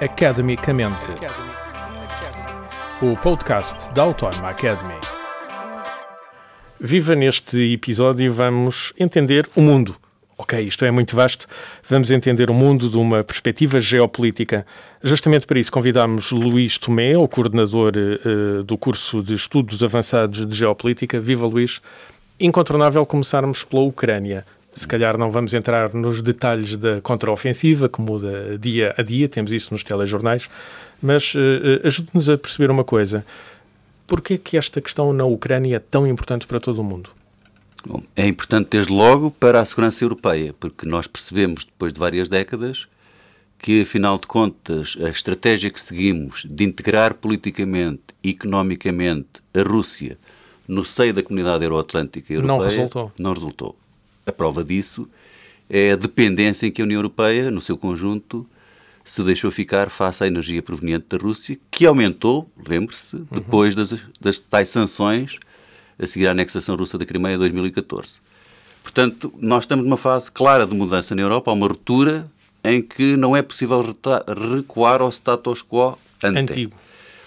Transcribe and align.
Academicamente. 0.00 1.08
O 3.00 3.16
podcast 3.16 3.94
da 3.94 4.02
Autónoma 4.02 4.48
Academy. 4.48 4.94
Viva 6.80 7.14
neste 7.14 7.72
episódio 7.72 8.32
vamos 8.32 8.92
entender 8.98 9.48
o 9.54 9.62
mundo. 9.62 9.94
Ok, 10.36 10.60
isto 10.60 10.84
é 10.84 10.90
muito 10.90 11.14
vasto. 11.14 11.46
Vamos 11.88 12.10
entender 12.10 12.50
o 12.50 12.54
mundo 12.54 12.88
de 12.88 12.98
uma 12.98 13.22
perspectiva 13.22 13.78
geopolítica. 13.78 14.66
Justamente 15.00 15.46
para 15.46 15.60
isso 15.60 15.70
convidamos 15.70 16.32
Luís 16.32 16.76
Tomé, 16.76 17.16
o 17.16 17.28
coordenador 17.28 17.92
uh, 17.96 18.64
do 18.64 18.76
curso 18.76 19.22
de 19.22 19.34
Estudos 19.34 19.80
Avançados 19.80 20.44
de 20.44 20.56
Geopolítica. 20.56 21.20
Viva 21.20 21.46
Luís! 21.46 21.80
Incontornável 22.40 23.06
começarmos 23.06 23.62
pela 23.62 23.82
Ucrânia. 23.82 24.44
Se 24.74 24.88
calhar 24.88 25.16
não 25.16 25.30
vamos 25.30 25.54
entrar 25.54 25.94
nos 25.94 26.20
detalhes 26.20 26.76
da 26.76 27.00
contraofensiva, 27.00 27.88
que 27.88 28.00
muda 28.00 28.58
dia 28.58 28.94
a 28.96 29.02
dia, 29.02 29.28
temos 29.28 29.52
isso 29.52 29.72
nos 29.72 29.84
telejornais, 29.84 30.48
mas 31.00 31.34
uh, 31.34 31.38
ajude-nos 31.84 32.28
a 32.28 32.36
perceber 32.36 32.70
uma 32.70 32.84
coisa. 32.84 33.24
Porquê 34.06 34.36
que 34.36 34.56
esta 34.56 34.80
questão 34.80 35.12
na 35.12 35.24
Ucrânia 35.24 35.76
é 35.76 35.78
tão 35.78 36.06
importante 36.06 36.46
para 36.46 36.58
todo 36.58 36.80
o 36.80 36.84
mundo? 36.84 37.10
Bom, 37.86 38.02
é 38.16 38.26
importante 38.26 38.68
desde 38.70 38.92
logo 38.92 39.30
para 39.30 39.60
a 39.60 39.64
segurança 39.64 40.04
europeia, 40.04 40.54
porque 40.58 40.88
nós 40.88 41.06
percebemos, 41.06 41.64
depois 41.64 41.92
de 41.92 42.00
várias 42.00 42.28
décadas, 42.28 42.88
que, 43.58 43.82
afinal 43.82 44.18
de 44.18 44.26
contas, 44.26 44.96
a 45.02 45.08
estratégia 45.08 45.70
que 45.70 45.80
seguimos 45.80 46.44
de 46.44 46.64
integrar 46.64 47.14
politicamente 47.14 48.02
e 48.22 48.30
economicamente 48.30 49.42
a 49.54 49.62
Rússia 49.62 50.18
no 50.66 50.84
seio 50.84 51.14
da 51.14 51.22
comunidade 51.22 51.64
euroatlântica 51.64 52.32
europeia 52.32 52.58
não 52.58 52.64
resultou. 52.64 53.12
não 53.18 53.32
resultou. 53.32 53.76
A 54.26 54.32
prova 54.32 54.64
disso 54.64 55.08
é 55.68 55.92
a 55.92 55.96
dependência 55.96 56.66
em 56.66 56.70
que 56.70 56.82
a 56.82 56.84
União 56.84 56.98
Europeia, 56.98 57.50
no 57.50 57.60
seu 57.60 57.76
conjunto, 57.76 58.46
se 59.04 59.22
deixou 59.22 59.50
ficar 59.50 59.90
face 59.90 60.24
à 60.24 60.26
energia 60.26 60.62
proveniente 60.62 61.06
da 61.10 61.18
Rússia, 61.18 61.58
que 61.70 61.84
aumentou, 61.84 62.50
lembre-se, 62.66 63.16
uhum. 63.16 63.26
depois 63.30 63.74
das, 63.74 63.94
das 64.20 64.40
tais 64.40 64.70
sanções 64.70 65.38
a 65.98 66.06
seguir 66.06 66.26
à 66.26 66.30
anexação 66.30 66.74
russa 66.74 66.96
da 66.96 67.04
Crimeia 67.04 67.34
em 67.34 67.38
2014. 67.38 68.16
Portanto, 68.82 69.32
nós 69.38 69.64
estamos 69.64 69.84
numa 69.84 69.96
fase 69.96 70.30
clara 70.32 70.66
de 70.66 70.74
mudança 70.74 71.14
na 71.14 71.22
Europa, 71.22 71.50
há 71.50 71.54
uma 71.54 71.68
ruptura 71.68 72.30
em 72.62 72.80
que 72.80 73.16
não 73.16 73.36
é 73.36 73.42
possível 73.42 73.94
recuar 74.52 75.02
ao 75.02 75.10
status 75.10 75.62
quo 75.62 75.98
ante. 76.22 76.38
antigo. 76.38 76.72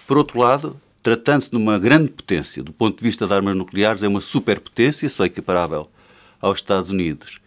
Por 0.08 0.18
outro 0.18 0.40
lado, 0.40 0.80
tratando-se 1.04 1.52
de 1.52 1.58
uma 1.58 1.78
grande 1.78 2.10
potência, 2.10 2.64
do 2.64 2.74
ponto 2.74 2.98
de 2.98 3.04
vista 3.04 3.28
de 3.28 3.34
armas 3.34 3.56
nucleares, 3.56 4.02
é 4.02 4.08
uma 4.08 4.22
superpotência, 4.22 5.10
só 5.10 5.26
equiparável 5.26 5.88
aos 6.42 6.60
Estados 6.60 6.90
Unidos, 6.90 7.40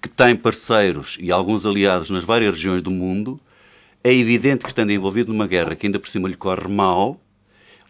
que 0.00 0.08
tem 0.08 0.34
parceiros 0.34 1.16
e 1.20 1.30
alguns 1.30 1.64
aliados 1.64 2.10
nas 2.10 2.24
várias 2.24 2.54
regiões 2.54 2.82
do 2.82 2.90
mundo, 2.90 3.40
é 4.02 4.12
evidente 4.12 4.62
que 4.62 4.68
estando 4.68 4.90
envolvido 4.90 5.32
numa 5.32 5.46
guerra 5.46 5.76
que 5.76 5.86
ainda 5.86 5.98
por 5.98 6.08
cima 6.08 6.28
lhe 6.28 6.36
corre 6.36 6.68
mal, 6.68 7.20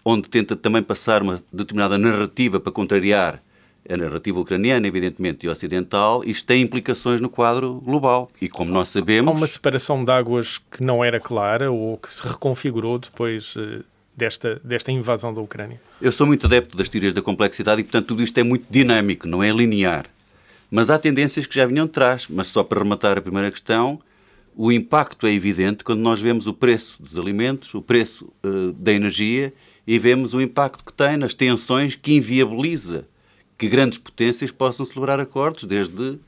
onde 0.05 0.29
tenta 0.29 0.57
também 0.57 0.83
passar 0.83 1.23
uma 1.23 1.43
determinada 1.53 1.97
narrativa 1.97 2.61
para 2.61 2.73
contrariar 2.73 3.43
a 3.89 3.97
narrativa 3.97 4.39
ucraniana, 4.39 4.87
evidentemente, 4.87 5.45
e 5.45 5.49
ocidental, 5.49 6.23
isto 6.25 6.47
tem 6.47 6.63
implicações 6.63 7.21
no 7.21 7.29
quadro 7.29 7.81
global. 7.85 8.31
E 8.41 8.49
como 8.49 8.71
nós 8.71 8.89
sabemos. 8.89 9.35
Há 9.35 9.37
uma 9.37 9.47
separação 9.47 10.05
de 10.05 10.13
águas 10.13 10.59
que 10.59 10.83
não 10.83 11.05
era 11.05 11.19
clara 11.19 11.71
ou 11.71 11.97
que 11.97 12.13
se 12.13 12.27
reconfigurou 12.27 12.99
depois 12.99 13.55
eh, 13.57 13.81
desta, 14.17 14.61
desta 14.63 14.93
invasão 14.93 15.35
da 15.35 15.41
Ucrânia? 15.41 15.81
Eu 16.01 16.13
sou 16.13 16.27
muito 16.27 16.47
adepto 16.47 16.77
das 16.77 16.89
teorias 16.89 17.13
da 17.13 17.23
complexidade 17.23 17.81
e, 17.81 17.85
portanto, 17.85 18.07
tudo 18.07 18.23
isto 18.23 18.39
é 18.39 18.43
muito 18.43 18.67
dinâmico, 18.71 19.27
não 19.27 19.43
é 19.43 19.51
linear. 19.51 20.07
Mas 20.75 20.89
há 20.89 20.99
tendências 20.99 21.47
que 21.47 21.55
já 21.55 21.67
vinham 21.67 21.85
de 21.85 21.93
trás. 21.93 22.27
Mas 22.31 22.47
só 22.47 22.65
para 22.65 22.83
rematar 22.83 23.19
a 23.19 23.21
primeira 23.21 23.51
questão, 23.51 24.01
o 24.57 24.73
impacto 24.73 25.27
é 25.27 25.33
evidente 25.33 25.85
quando 25.85 26.01
nós 26.01 26.19
vemos 26.19 26.47
o 26.47 26.55
preço 26.55 27.03
dos 27.03 27.19
alimentos, 27.19 27.75
o 27.75 27.83
preço 27.83 28.33
uh, 28.43 28.73
da 28.73 28.91
energia 28.91 29.53
e 29.87 29.99
vemos 29.99 30.33
o 30.33 30.41
impacto 30.41 30.83
que 30.83 30.93
tem 30.95 31.19
nas 31.19 31.35
tensões 31.35 31.95
que 31.95 32.15
inviabiliza 32.15 33.07
que 33.59 33.69
grandes 33.69 33.99
potências 33.99 34.51
possam 34.51 34.87
celebrar 34.87 35.21
acordos, 35.21 35.65
desde, 35.65 36.19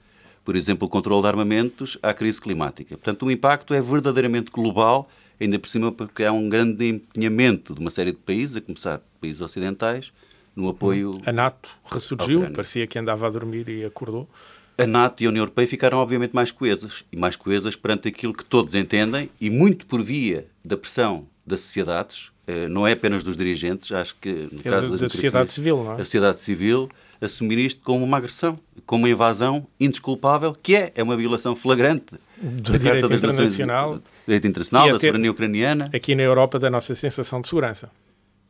por 0.44 0.56
exemplo, 0.56 0.87
o 0.87 0.91
controle 0.91 1.22
de 1.22 1.28
armamentos 1.28 1.97
à 2.03 2.12
crise 2.12 2.38
climática. 2.38 2.99
Portanto, 2.99 3.25
o 3.25 3.31
impacto 3.31 3.72
é 3.72 3.81
verdadeiramente 3.81 4.50
global, 4.50 5.09
ainda 5.41 5.59
por 5.59 5.69
cima 5.69 5.91
porque 5.91 6.22
há 6.22 6.32
um 6.32 6.50
grande 6.50 6.87
empenhamento 6.87 7.72
de 7.72 7.81
uma 7.81 7.91
série 7.91 8.12
de 8.12 8.19
países, 8.19 8.56
a 8.56 8.61
começar 8.61 9.00
países 9.21 9.41
ocidentais, 9.41 10.12
no 10.54 10.69
apoio. 10.69 11.12
A 11.26 11.32
NATO 11.32 11.70
ressurgiu, 11.84 12.50
parecia 12.53 12.87
que 12.87 12.98
andava 12.98 13.26
a 13.26 13.31
dormir 13.31 13.69
e 13.69 13.84
acordou. 13.84 14.28
A 14.76 14.87
NATO 14.87 15.22
e 15.22 15.26
a 15.26 15.28
União 15.28 15.42
Europeia 15.42 15.69
ficaram, 15.69 15.98
obviamente, 15.98 16.34
mais 16.34 16.50
coesas. 16.50 17.04
E 17.12 17.16
mais 17.16 17.37
coesas 17.37 17.76
perante 17.76 18.09
aquilo 18.09 18.32
que 18.32 18.44
todos 18.44 18.75
entendem, 18.75 19.31
e 19.41 19.48
muito 19.48 19.87
por 19.87 20.03
via 20.03 20.47
da 20.64 20.76
pressão 20.76 21.26
das 21.47 21.60
sociedades, 21.60 22.32
eh, 22.47 22.66
não 22.69 22.87
é 22.87 22.93
apenas 22.93 23.22
dos 23.22 23.37
dirigentes, 23.37 23.93
acho 23.93 24.16
que 24.20 24.48
no 24.50 24.60
é 24.60 24.62
caso 24.62 24.91
da, 24.91 24.97
da 24.97 25.09
sociedade 25.09 25.53
civil, 25.53 25.84
não 25.84 25.93
é? 25.93 25.94
A 25.94 25.98
sociedade 25.98 26.41
civil 26.41 26.88
assumir 27.20 27.59
isto 27.59 27.81
como 27.82 28.04
uma 28.04 28.19
agressão, 28.19 28.59
como 28.84 29.04
uma 29.04 29.10
invasão 29.10 29.66
indesculpável, 29.78 30.53
que 30.53 30.76
é, 30.76 30.93
é 30.94 31.03
uma 31.03 31.16
violação 31.16 31.54
flagrante 31.54 32.14
do 32.37 32.72
da 32.72 32.78
direito 32.78 33.12
internacional, 33.12 33.87
Nações, 33.87 34.03
do 34.03 34.26
direito 34.26 34.47
internacional, 34.47 34.93
da 34.93 34.98
soberania 34.98 35.31
ucraniana. 35.31 35.88
Aqui 35.94 36.14
na 36.14 36.22
Europa 36.22 36.59
da 36.59 36.69
nossa 36.69 36.94
sensação 36.94 37.41
de 37.41 37.48
segurança. 37.48 37.91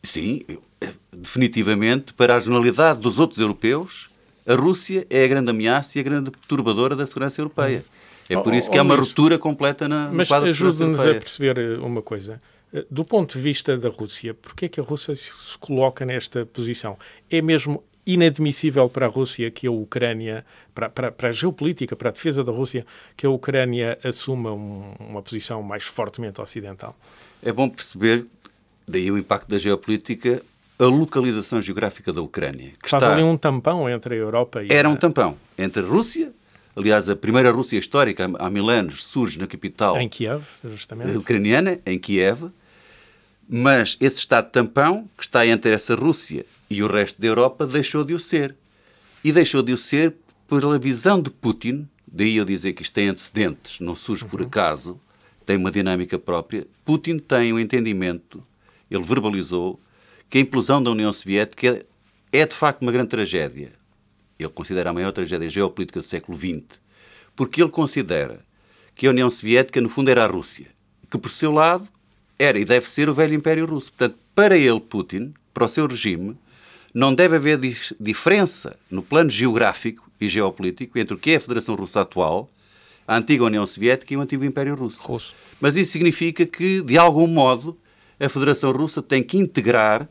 Sim, 0.05 0.43
definitivamente, 1.13 2.13
para 2.15 2.37
a 2.37 2.41
generalidade 2.41 3.01
dos 3.01 3.19
outros 3.19 3.41
europeus, 3.41 4.11
a 4.47 4.55
Rússia 4.55 5.07
é 5.09 5.25
a 5.25 5.29
grande 5.29 5.51
ameaça 5.51 5.99
e 5.99 6.01
a 6.01 6.05
grande 6.05 6.31
perturbadora 6.31 6.95
da 6.95 7.07
segurança 7.07 7.41
europeia. 7.41 7.85
É 8.29 8.37
por 8.37 8.55
isso 8.55 8.71
que 8.71 8.79
há 8.79 8.83
uma 8.83 8.97
ruptura 8.97 9.39
completa 9.39 9.89
na 9.89 10.11
Mas 10.11 10.31
ajude-nos 10.31 11.01
a 11.01 11.15
perceber 11.15 11.59
eh, 11.59 11.77
uma 11.79 12.03
coisa. 12.03 12.41
Eh, 12.73 12.85
do 12.91 13.05
ponto 13.05 13.37
de 13.37 13.43
vista 13.43 13.77
da 13.77 13.89
Rússia, 13.89 14.35
porquê 14.35 14.67
é 14.67 14.69
que 14.69 14.81
a 14.81 14.83
Rússia 14.83 15.15
se 15.15 15.59
coloca 15.59 16.05
nesta 16.05 16.47
posição? 16.47 16.99
É 17.31 17.43
mesmo 17.43 17.83
inadmissível 18.07 18.89
para 18.89 19.07
a 19.07 19.09
Rússia 19.09 19.51
que 19.51 19.67
a 19.67 19.71
Ucrânia, 19.71 20.45
para, 20.75 20.89
para, 20.89 21.13
para 21.13 21.29
a 21.31 21.33
geopolítica, 21.33 21.97
para 21.97 22.11
a 22.11 22.13
defesa 22.13 22.45
da 22.45 22.53
Rússia, 22.53 22.85
que 23.17 23.27
a 23.27 23.31
Ucrânia 23.31 23.99
assuma 24.05 24.53
um, 24.53 24.95
uma 25.01 25.23
posição 25.23 25.63
mais 25.63 25.85
fortemente 25.85 26.41
ocidental? 26.41 26.95
É 27.43 27.53
bom 27.53 27.69
perceber, 27.69 28.27
daí 28.87 29.11
o 29.11 29.19
impacto 29.19 29.49
da 29.49 29.59
geopolítica, 29.59 30.43
a 30.79 30.85
localização 30.85 31.61
geográfica 31.61 32.13
da 32.13 32.21
Ucrânia. 32.21 32.73
Que 32.83 32.91
Faz 32.91 33.03
está... 33.03 33.15
ali 33.15 33.23
um 33.23 33.37
tampão 33.37 33.89
entre 33.89 34.15
a 34.15 34.19
Europa 34.19 34.63
e 34.63 34.73
Era 34.73 34.89
a... 34.89 34.91
um 34.91 34.97
tampão 34.97 35.37
entre 35.57 35.83
a 35.83 35.87
Rússia, 35.87 36.33
aliás, 36.77 37.09
a 37.09 37.17
primeira 37.17 37.51
Rússia 37.51 37.79
histórica, 37.79 38.31
há 38.39 38.51
mil 38.51 38.69
anos, 38.69 39.05
surge 39.05 39.39
na 39.39 39.47
capital... 39.47 39.97
Em 39.99 40.09
Kiev, 40.09 40.45
justamente. 40.65 41.17
Ucraniana, 41.17 41.79
em 41.87 41.99
Kiev, 41.99 42.51
mas 43.49 43.97
esse 44.01 44.19
Estado 44.19 44.51
tampão, 44.51 45.09
que 45.17 45.23
está 45.23 45.47
entre 45.47 45.73
essa 45.73 45.95
Rússia 45.95 46.45
e 46.69 46.83
o 46.83 46.87
resto 46.87 47.21
da 47.21 47.27
Europa, 47.27 47.67
deixou 47.67 48.05
de 48.05 48.15
o 48.15 48.19
ser. 48.19 48.55
E 49.23 49.33
deixou 49.33 49.63
de 49.63 49.73
o 49.73 49.79
ser 49.79 50.15
pela 50.49 50.79
visão 50.79 51.21
de 51.21 51.31
Putin, 51.31 51.89
daí 52.07 52.37
eu 52.37 52.45
dizer 52.45 52.73
que 52.73 52.83
isto 52.83 52.93
tem 52.93 53.09
antecedentes, 53.09 53.81
não 53.81 53.95
surge 53.95 54.25
por 54.25 54.41
uhum. 54.41 54.47
acaso, 54.47 55.01
tem 55.47 55.57
uma 55.57 55.71
dinâmica 55.71 56.19
própria. 56.19 56.67
Putin 56.85 57.19
tem 57.19 57.53
um 57.53 57.59
entendimento, 57.59 58.43
ele 58.97 59.05
verbalizou, 59.05 59.81
que 60.29 60.39
a 60.39 60.41
implosão 60.41 60.83
da 60.83 60.91
União 60.91 61.13
Soviética 61.13 61.85
é 62.33 62.47
de 62.47 62.55
facto 62.55 62.83
uma 62.83 62.93
grande 62.93 63.09
tragédia. 63.09 63.73
Ele 64.39 64.49
considera 64.49 64.91
a 64.91 64.93
maior 64.93 65.13
tragédia 65.13 65.49
geopolítica 65.49 66.01
do 66.01 66.07
século 66.07 66.37
XX, 66.37 66.81
porque 67.37 67.63
ele 67.63 67.71
considera 67.71 68.41
que 68.95 69.07
a 69.07 69.11
União 69.11 69.31
Soviética, 69.31 69.81
no 69.81 69.89
fundo, 69.89 70.11
era 70.11 70.25
a 70.25 70.27
Rússia, 70.27 70.67
que 71.11 71.19
por 71.19 71.31
seu 71.31 71.53
lado 71.53 71.89
era 72.39 72.59
e 72.59 72.65
deve 72.65 72.91
ser 72.91 73.09
o 73.09 73.15
velho 73.15 73.35
Império 73.35 73.67
Russo. 73.67 73.93
Portanto, 73.93 74.19
para 74.35 74.57
ele, 74.57 74.81
Putin, 74.81 75.33
para 75.53 75.65
o 75.65 75.69
seu 75.69 75.87
regime, 75.87 76.37
não 76.93 77.15
deve 77.15 77.37
haver 77.37 77.59
diferença 78.01 78.77
no 78.91 79.03
plano 79.03 79.31
geográfico 79.31 80.11
e 80.21 80.29
geopolítico 80.29 80.99
entre 80.99 81.15
o 81.15 81.19
que 81.19 81.33
é 81.33 81.37
a 81.37 81.41
Federação 81.41 81.75
Russa 81.75 82.01
atual, 82.01 82.49
a 83.07 83.17
antiga 83.17 83.45
União 83.45 83.67
Soviética 83.67 84.15
e 84.15 84.17
o 84.17 84.21
antigo 84.21 84.45
Império 84.45 84.75
Russo. 84.75 85.03
Russo. 85.03 85.35
Mas 85.61 85.77
isso 85.77 85.93
significa 85.93 86.47
que, 86.47 86.81
de 86.83 86.97
algum 86.97 87.27
modo, 87.27 87.77
a 88.19 88.29
Federação 88.29 88.73
Russa 88.73 89.03
tem 89.03 89.23
que 89.23 89.39
integrar 89.39 90.09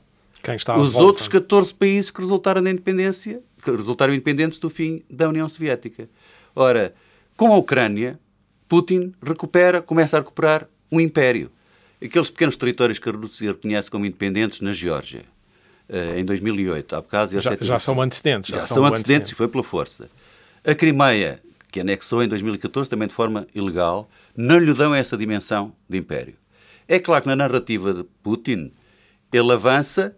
os 0.77 0.95
outros 0.95 1.27
14 1.27 1.73
países 1.73 2.11
que 2.11 2.19
resultaram 2.19 2.61
da 2.61 2.69
independência, 2.69 3.41
que 3.63 3.71
resultaram 3.71 4.13
independentes 4.13 4.59
do 4.59 4.69
fim 4.69 5.03
da 5.09 5.29
União 5.29 5.47
Soviética. 5.47 6.09
Ora, 6.55 6.93
com 7.37 7.53
a 7.53 7.57
Ucrânia, 7.57 8.19
Putin 8.67 9.13
recupera, 9.23 9.81
começa 9.81 10.17
a 10.17 10.19
recuperar 10.19 10.67
um 10.91 10.99
império 10.99 11.49
aqueles 12.05 12.29
pequenos 12.29 12.57
territórios 12.57 12.99
que 12.99 13.09
a 13.09 13.11
Rússia 13.11 13.51
reconhece 13.51 13.89
como 13.89 14.05
independentes 14.05 14.61
na 14.61 14.71
Geórgia, 14.71 15.23
eh, 15.87 16.19
em 16.19 16.25
2008, 16.25 16.95
há 16.95 17.01
bocado... 17.01 17.39
Já, 17.39 17.57
já 17.59 17.79
são 17.79 18.01
antecedentes. 18.01 18.49
Já, 18.49 18.59
já 18.59 18.61
são, 18.61 18.85
antecedentes, 18.85 18.99
antecedentes 18.99 19.31
e 19.31 19.35
foi 19.35 19.47
pela 19.47 19.63
força. 19.63 20.09
A 20.63 20.75
Crimeia, 20.75 21.41
que 21.71 21.79
anexou 21.79 22.21
em 22.21 22.27
2014, 22.27 22.89
também 22.89 23.07
de 23.07 23.13
forma 23.13 23.47
ilegal, 23.55 24.09
não 24.35 24.57
lhe 24.57 24.73
dão 24.73 24.93
essa 24.93 25.15
dimensão 25.15 25.73
de 25.89 25.97
império. 25.97 26.35
É 26.87 26.99
claro 26.99 27.23
que 27.23 27.27
na 27.27 27.35
narrativa 27.35 27.93
de 27.93 28.03
Putin, 28.21 28.71
ele 29.31 29.51
avança 29.51 30.15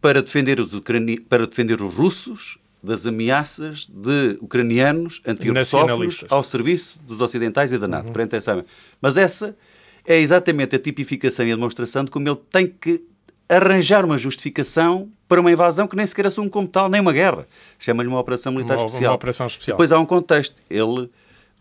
para 0.00 0.22
defender 0.22 0.60
os, 0.60 0.74
ucrani... 0.74 1.20
para 1.20 1.46
defender 1.46 1.80
os 1.80 1.94
russos 1.94 2.58
das 2.82 3.06
ameaças 3.06 3.88
de 3.88 4.38
ucranianos 4.40 5.20
anti-russófonos 5.26 6.24
ao 6.28 6.44
serviço 6.44 7.00
dos 7.02 7.20
ocidentais 7.20 7.72
e 7.72 7.78
da 7.78 7.88
NATO. 7.88 8.16
Uhum. 8.16 8.28
Essa... 8.30 8.64
Mas 9.00 9.16
essa 9.16 9.56
é 10.04 10.18
exatamente 10.18 10.76
a 10.76 10.78
tipificação 10.78 11.46
e 11.46 11.52
a 11.52 11.56
demonstração 11.56 12.04
de 12.04 12.10
como 12.10 12.28
ele 12.28 12.38
tem 12.50 12.66
que 12.66 13.02
arranjar 13.48 14.04
uma 14.04 14.18
justificação 14.18 15.10
para 15.28 15.40
uma 15.40 15.50
invasão 15.50 15.86
que 15.86 15.96
nem 15.96 16.06
sequer 16.06 16.26
assume 16.26 16.48
como 16.48 16.68
tal, 16.68 16.88
nem 16.88 17.00
uma 17.00 17.12
guerra. 17.12 17.46
Chama-lhe 17.78 18.08
uma 18.08 18.20
operação 18.20 18.52
militar 18.52 18.76
uma, 18.76 18.86
especial. 18.86 19.10
Uma 19.10 19.16
operação 19.16 19.46
especial. 19.46 19.76
Depois 19.76 19.92
há 19.92 19.98
um 19.98 20.06
contexto. 20.06 20.56
Ele, 20.70 21.10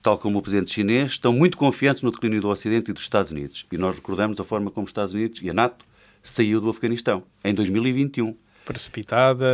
tal 0.05 0.19
como 0.19 0.37
o 0.37 0.41
presidente 0.41 0.71
chinês, 0.71 1.13
estão 1.13 1.33
muito 1.33 1.57
confiantes 1.57 2.03
no 2.03 2.11
declínio 2.11 2.39
do 2.39 2.47
Ocidente 2.47 2.91
e 2.91 2.93
dos 2.93 3.01
Estados 3.01 3.31
Unidos. 3.31 3.65
E 3.71 3.77
nós 3.77 3.95
recordamos 3.95 4.39
a 4.39 4.43
forma 4.43 4.69
como 4.69 4.85
os 4.85 4.91
Estados 4.91 5.15
Unidos 5.15 5.41
e 5.41 5.49
a 5.49 5.53
NATO 5.53 5.83
saiu 6.21 6.61
do 6.61 6.69
Afeganistão, 6.69 7.23
em 7.43 7.55
2021. 7.55 8.37
Precipitada, 8.65 9.45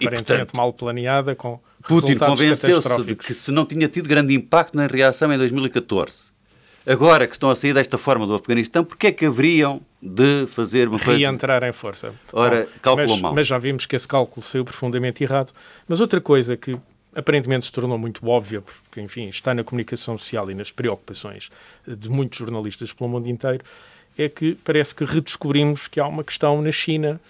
e, 0.00 0.06
aparentemente 0.06 0.24
portanto, 0.24 0.56
mal 0.56 0.72
planeada, 0.72 1.34
com 1.34 1.60
Putin 1.86 2.16
convenceu-se 2.16 3.04
de 3.04 3.14
que 3.14 3.34
se 3.34 3.50
não 3.52 3.66
tinha 3.66 3.86
tido 3.86 4.08
grande 4.08 4.34
impacto 4.34 4.74
na 4.78 4.86
reação 4.86 5.30
em 5.30 5.36
2014, 5.36 6.30
agora 6.86 7.26
que 7.26 7.34
estão 7.34 7.50
a 7.50 7.56
sair 7.56 7.74
desta 7.74 7.98
forma 7.98 8.26
do 8.26 8.34
Afeganistão, 8.34 8.84
porque 8.84 9.08
é 9.08 9.12
que 9.12 9.26
haveriam 9.26 9.82
de 10.00 10.46
fazer 10.46 10.88
uma 10.88 10.98
coisa... 10.98 11.18
Reentrar 11.18 11.62
em 11.64 11.72
força. 11.72 12.14
Ora, 12.32 12.66
calculou 12.80 13.10
mas, 13.10 13.20
mal. 13.20 13.34
Mas 13.34 13.46
já 13.46 13.58
vimos 13.58 13.84
que 13.84 13.94
esse 13.94 14.08
cálculo 14.08 14.44
saiu 14.44 14.64
profundamente 14.64 15.22
errado. 15.22 15.52
Mas 15.86 16.00
outra 16.00 16.20
coisa 16.20 16.56
que 16.56 16.78
aparentemente 17.14 17.66
se 17.66 17.72
tornou 17.72 17.98
muito 17.98 18.26
óbvia, 18.26 18.62
porque, 18.62 19.00
enfim, 19.00 19.28
está 19.28 19.54
na 19.54 19.62
comunicação 19.62 20.16
social 20.16 20.50
e 20.50 20.54
nas 20.54 20.70
preocupações 20.70 21.50
de 21.86 22.08
muitos 22.08 22.38
jornalistas 22.38 22.92
pelo 22.92 23.10
mundo 23.10 23.28
inteiro, 23.28 23.64
é 24.16 24.28
que 24.28 24.54
parece 24.64 24.94
que 24.94 25.04
redescobrimos 25.04 25.88
que 25.88 26.00
há 26.00 26.06
uma 26.06 26.24
questão 26.24 26.60
na 26.60 26.72
China 26.72 27.20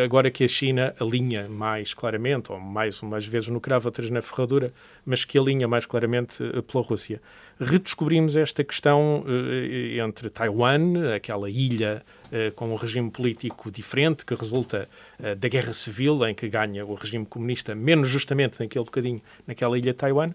agora 0.00 0.30
que 0.30 0.44
a 0.44 0.48
China 0.48 0.94
alinha 0.98 1.48
mais 1.48 1.92
claramente, 1.92 2.50
ou 2.50 2.58
mais 2.58 3.02
umas 3.02 3.26
vezes 3.26 3.48
no 3.48 3.60
cravo, 3.60 3.88
outras 3.88 4.08
na 4.10 4.22
ferradura, 4.22 4.72
mas 5.04 5.24
que 5.24 5.38
alinha 5.38 5.68
mais 5.68 5.84
claramente 5.84 6.42
eh, 6.42 6.62
pela 6.62 6.82
Rússia. 6.82 7.20
Redescobrimos 7.60 8.34
esta 8.34 8.64
questão 8.64 9.24
uh, 9.26 10.00
entre 10.00 10.30
Taiwan, 10.30 11.14
aquela 11.14 11.50
ilha 11.50 12.02
uh, 12.26 12.52
com 12.52 12.72
um 12.72 12.74
regime 12.74 13.10
político 13.10 13.70
diferente, 13.70 14.24
que 14.24 14.34
resulta 14.34 14.88
uh, 15.20 15.36
da 15.36 15.48
guerra 15.48 15.72
civil, 15.72 16.26
em 16.26 16.34
que 16.34 16.48
ganha 16.48 16.84
o 16.84 16.94
regime 16.94 17.26
comunista, 17.26 17.74
menos 17.74 18.08
justamente 18.08 18.58
naquele 18.60 18.84
bocadinho, 18.84 19.20
naquela 19.46 19.78
ilha 19.78 19.92
Taiwan, 19.92 20.32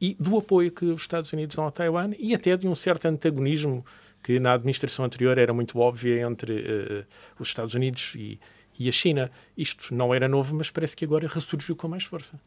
e 0.00 0.16
do 0.18 0.38
apoio 0.38 0.72
que 0.72 0.86
os 0.86 1.02
Estados 1.02 1.32
Unidos 1.32 1.54
dão 1.54 1.66
a 1.66 1.70
Taiwan 1.70 2.10
e 2.18 2.34
até 2.34 2.56
de 2.56 2.66
um 2.66 2.74
certo 2.74 3.06
antagonismo 3.06 3.84
que 4.22 4.40
na 4.40 4.54
administração 4.54 5.04
anterior 5.04 5.36
era 5.36 5.52
muito 5.52 5.78
óbvio 5.78 6.18
entre 6.26 7.06
os 7.38 7.48
Estados 7.48 7.74
Unidos 7.74 8.12
e, 8.16 8.40
e 8.78 8.88
a 8.88 8.92
China. 8.92 9.30
Isto 9.56 9.94
não 9.94 10.14
era 10.14 10.28
novo, 10.28 10.54
mas 10.56 10.70
parece 10.70 10.96
que 10.96 11.04
agora 11.04 11.28
ressurgiu 11.28 11.76
com 11.76 11.88
mais 11.88 12.04
força. 12.04 12.40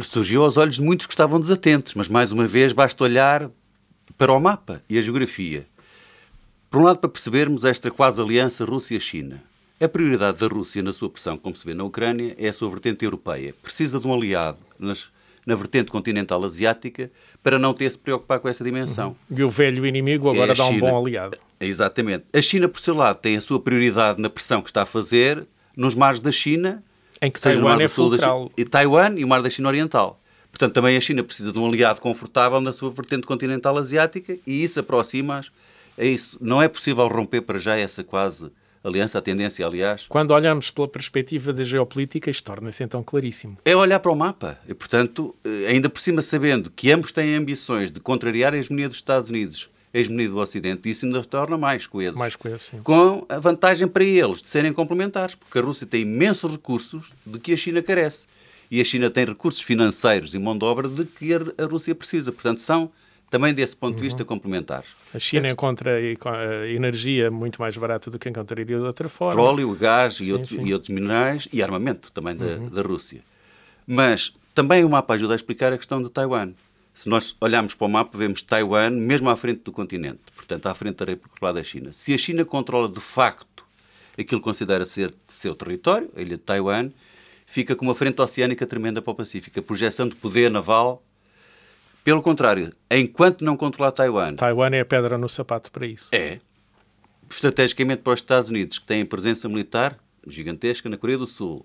Surgiu 0.00 0.42
aos 0.42 0.56
olhos 0.56 0.76
de 0.76 0.82
muitos 0.82 1.06
que 1.06 1.12
estavam 1.12 1.38
desatentos, 1.38 1.94
mas 1.94 2.08
mais 2.08 2.32
uma 2.32 2.46
vez 2.46 2.72
basta 2.72 3.04
olhar 3.04 3.50
para 4.16 4.32
o 4.32 4.40
mapa 4.40 4.82
e 4.88 4.98
a 4.98 5.02
geografia. 5.02 5.66
Por 6.70 6.80
um 6.80 6.84
lado, 6.84 6.98
para 6.98 7.10
percebermos 7.10 7.64
esta 7.64 7.90
quase 7.90 8.20
aliança 8.20 8.64
Rússia-China. 8.64 9.42
A 9.78 9.88
prioridade 9.88 10.38
da 10.38 10.46
Rússia 10.46 10.82
na 10.82 10.92
sua 10.92 11.10
pressão, 11.10 11.36
como 11.36 11.54
se 11.54 11.66
vê 11.66 11.74
na 11.74 11.84
Ucrânia, 11.84 12.34
é 12.38 12.48
a 12.48 12.52
sua 12.52 12.70
vertente 12.70 13.04
europeia. 13.04 13.54
Precisa 13.62 14.00
de 14.00 14.06
um 14.06 14.14
aliado 14.14 14.58
nas, 14.78 15.08
na 15.44 15.54
vertente 15.54 15.90
continental 15.90 16.42
asiática 16.44 17.10
para 17.42 17.58
não 17.58 17.74
ter 17.74 17.90
se 17.90 17.98
preocupar 17.98 18.38
com 18.40 18.48
essa 18.48 18.62
dimensão. 18.62 19.16
Uhum. 19.28 19.38
E 19.38 19.42
o 19.42 19.50
velho 19.50 19.84
inimigo 19.84 20.30
agora 20.30 20.52
é 20.52 20.54
dá 20.54 20.64
um 20.66 20.78
bom 20.78 20.98
aliado. 20.98 21.36
Exatamente. 21.60 22.24
A 22.32 22.40
China, 22.40 22.68
por 22.68 22.80
seu 22.80 22.94
lado, 22.94 23.18
tem 23.18 23.36
a 23.36 23.40
sua 23.40 23.60
prioridade 23.60 24.22
na 24.22 24.30
pressão 24.30 24.62
que 24.62 24.68
está 24.68 24.82
a 24.82 24.86
fazer 24.86 25.46
nos 25.76 25.94
mares 25.94 26.20
da 26.20 26.32
China, 26.32 26.82
em 27.20 27.30
que 27.30 27.40
Taiwan 27.40 27.80
é 27.80 27.88
fulcral. 27.88 28.50
E 28.56 28.64
Taiwan 28.64 29.14
e 29.16 29.24
o 29.24 29.28
mar 29.28 29.42
da 29.42 29.50
China 29.50 29.68
Oriental. 29.68 30.20
Portanto, 30.50 30.74
também 30.74 30.96
a 30.96 31.00
China 31.00 31.22
precisa 31.22 31.52
de 31.52 31.58
um 31.58 31.66
aliado 31.66 32.00
confortável 32.00 32.60
na 32.60 32.72
sua 32.72 32.90
vertente 32.90 33.26
continental 33.26 33.78
asiática 33.78 34.36
e 34.46 34.62
isso 34.62 34.78
aproxima-as. 34.80 35.50
É 35.96 36.06
isso. 36.06 36.36
Não 36.40 36.60
é 36.60 36.68
possível 36.68 37.06
romper 37.08 37.42
para 37.42 37.58
já 37.58 37.76
essa 37.76 38.02
quase 38.02 38.50
aliança, 38.84 39.18
a 39.18 39.22
tendência, 39.22 39.64
aliás. 39.64 40.06
Quando 40.08 40.32
olhamos 40.32 40.70
pela 40.70 40.88
perspectiva 40.88 41.52
da 41.52 41.64
geopolítica, 41.64 42.30
isto 42.30 42.44
torna-se 42.44 42.82
então 42.82 43.02
claríssimo. 43.02 43.56
É 43.64 43.76
olhar 43.76 44.00
para 44.00 44.10
o 44.10 44.16
mapa. 44.16 44.58
E, 44.68 44.74
portanto, 44.74 45.34
eh, 45.44 45.68
ainda 45.68 45.88
por 45.88 46.00
cima 46.00 46.20
sabendo 46.20 46.70
que 46.70 46.90
ambos 46.90 47.12
têm 47.12 47.36
ambições 47.36 47.90
de 47.90 48.00
contrariar 48.00 48.52
a 48.52 48.58
hegemonia 48.58 48.88
dos 48.88 48.98
Estados 48.98 49.30
Unidos 49.30 49.70
ex-ministro 49.92 50.36
do 50.36 50.40
Ocidente, 50.40 50.88
isso 50.88 51.04
ainda 51.04 51.22
torna 51.24 51.58
mais 51.58 51.86
coeso. 51.86 52.18
Mais 52.18 52.34
coeso, 52.36 52.64
sim. 52.70 52.82
Com 52.82 53.26
a 53.28 53.38
vantagem 53.38 53.86
para 53.86 54.04
eles 54.04 54.42
de 54.42 54.48
serem 54.48 54.72
complementares, 54.72 55.34
porque 55.34 55.58
a 55.58 55.62
Rússia 55.62 55.86
tem 55.86 56.02
imensos 56.02 56.50
recursos 56.50 57.12
de 57.26 57.38
que 57.38 57.52
a 57.52 57.56
China 57.56 57.82
carece. 57.82 58.26
E 58.70 58.80
a 58.80 58.84
China 58.84 59.10
tem 59.10 59.26
recursos 59.26 59.60
financeiros 59.60 60.32
e 60.32 60.38
mão 60.38 60.56
de 60.56 60.64
obra 60.64 60.88
de 60.88 61.04
que 61.04 61.34
a 61.34 61.66
Rússia 61.66 61.94
precisa. 61.94 62.32
Portanto, 62.32 62.58
são 62.62 62.90
também 63.32 63.52
desse 63.52 63.76
ponto 63.76 63.96
de 63.96 64.02
vista 64.02 64.22
uhum. 64.22 64.26
complementares. 64.26 64.88
A 65.14 65.18
China 65.18 65.46
é. 65.46 65.50
encontra 65.50 65.98
energia 66.70 67.30
muito 67.30 67.60
mais 67.60 67.76
barata 67.76 68.10
do 68.10 68.18
que 68.18 68.28
encontraria 68.28 68.64
de 68.64 68.74
outra 68.74 69.08
forma. 69.08 69.34
Petróleo, 69.34 69.74
gás 69.74 70.14
sim, 70.14 70.24
e, 70.24 70.32
outros, 70.32 70.52
e, 70.52 70.72
outros, 70.72 70.88
minerais 70.90 71.48
e 71.52 71.62
armamento 71.62 72.10
também 72.12 72.34
da, 72.34 72.44
uhum. 72.44 72.68
da 72.68 72.82
Rússia. 72.82 73.22
Mas 73.86 74.34
também 74.54 74.84
o 74.84 74.88
mapa 74.88 75.14
ajuda 75.14 75.34
a 75.34 75.36
explicar 75.36 75.72
a 75.72 75.78
questão 75.78 76.02
de 76.02 76.10
Taiwan. 76.10 76.52
Se 76.94 77.08
nós 77.08 77.36
olharmos 77.40 77.74
para 77.74 77.86
o 77.86 77.90
mapa, 77.90 78.16
vemos 78.16 78.42
Taiwan 78.42 78.90
mesmo 78.90 79.28
à 79.30 79.36
frente 79.36 79.62
do 79.62 79.72
continente, 79.72 80.20
portanto, 80.34 80.66
à 80.66 80.74
frente 80.74 80.96
da 80.96 81.04
República 81.06 81.34
Popular 81.34 81.52
da 81.52 81.62
China. 81.62 81.92
Se 81.92 82.12
a 82.12 82.18
China 82.18 82.44
controla 82.44 82.88
de 82.88 83.00
facto 83.00 83.64
aquilo 84.18 84.40
que 84.40 84.44
considera 84.44 84.84
ser 84.84 85.14
seu 85.26 85.54
território, 85.54 86.10
a 86.16 86.20
ilha 86.20 86.36
de 86.36 86.42
Taiwan, 86.42 86.90
fica 87.46 87.74
com 87.74 87.84
uma 87.84 87.94
frente 87.94 88.20
oceânica 88.20 88.66
tremenda 88.66 89.00
para 89.00 89.10
o 89.10 89.14
Pacífico. 89.14 89.58
A 89.58 89.62
projeção 89.62 90.08
de 90.08 90.14
poder 90.14 90.50
naval. 90.50 91.02
Pelo 92.04 92.20
contrário, 92.20 92.72
enquanto 92.90 93.44
não 93.44 93.56
controlar 93.56 93.92
Taiwan. 93.92 94.34
Taiwan 94.34 94.70
é 94.70 94.80
a 94.80 94.84
pedra 94.84 95.16
no 95.16 95.28
sapato 95.28 95.70
para 95.70 95.86
isso. 95.86 96.08
É. 96.12 96.40
Estrategicamente 97.30 98.02
para 98.02 98.12
os 98.12 98.20
Estados 98.20 98.50
Unidos, 98.50 98.78
que 98.78 98.86
têm 98.86 99.04
presença 99.04 99.48
militar 99.48 99.98
gigantesca 100.26 100.88
na 100.88 100.96
Coreia 100.96 101.18
do 101.18 101.26
Sul, 101.26 101.64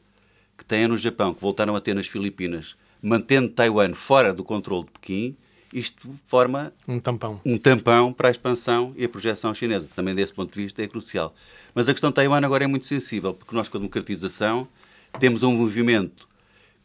que 0.58 0.64
têm 0.64 0.88
no 0.88 0.98
Japão, 0.98 1.34
que 1.34 1.42
voltaram 1.42 1.76
a 1.76 1.82
ter 1.82 1.94
nas 1.94 2.08
Filipinas 2.08 2.76
mantendo 3.08 3.50
Taiwan 3.50 3.94
fora 3.94 4.34
do 4.34 4.44
controle 4.44 4.86
de 4.86 4.92
Pequim, 4.92 5.38
isto 5.74 6.10
forma 6.26 6.74
um 6.88 7.00
tampão. 7.00 7.42
um 7.46 7.58
tampão 7.58 8.14
para 8.14 8.28
a 8.28 8.32
expansão 8.32 8.94
e 8.96 9.04
a 9.04 9.10
projeção 9.10 9.54
chinesa. 9.54 9.88
Também 9.96 10.16
desse 10.16 10.34
ponto 10.34 10.54
de 10.54 10.62
vista 10.62 10.82
é 10.82 10.88
crucial. 10.88 11.34
Mas 11.74 11.88
a 11.88 11.94
questão 11.94 12.10
de 12.10 12.16
Taiwan 12.16 12.44
agora 12.44 12.64
é 12.64 12.68
muito 12.68 12.86
sensível, 12.86 13.34
porque 13.34 13.56
nós 13.56 13.70
com 13.70 13.78
a 13.78 13.80
democratização 13.80 14.68
temos 15.20 15.44
um 15.44 15.54
movimento 15.54 16.28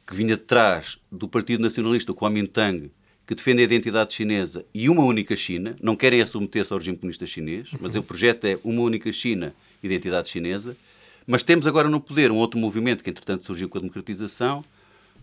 que 0.07 0.15
vinha 0.15 0.37
de 0.37 0.43
trás 0.43 0.99
do 1.11 1.29
Partido 1.29 1.63
Nacionalista, 1.63 2.13
o 2.13 2.15
Kuomintang, 2.15 2.91
que 3.27 3.35
defende 3.35 3.63
a 3.63 3.65
identidade 3.65 4.13
chinesa 4.13 4.65
e 4.75 4.89
uma 4.89 5.05
única 5.05 5.37
China, 5.37 5.77
não 5.81 5.95
querem 5.95 6.25
submeter-se 6.27 6.73
ao 6.73 6.79
regime 6.79 6.99
comunista 6.99 7.27
chinês, 7.27 7.71
mas 7.81 7.95
o 7.95 8.03
projeto 8.03 8.45
é 8.45 8.59
uma 8.65 8.83
única 8.83 9.13
China, 9.13 9.55
identidade 9.83 10.29
chinesa. 10.29 10.77
Mas 11.27 11.45
temos 11.45 11.67
agora 11.69 11.89
no 11.89 12.01
poder 12.01 12.33
um 12.33 12.37
outro 12.37 12.59
movimento 12.59 13.05
que, 13.05 13.11
entretanto, 13.11 13.45
surgiu 13.45 13.69
com 13.69 13.79
a 13.79 13.81
democratização, 13.81 14.65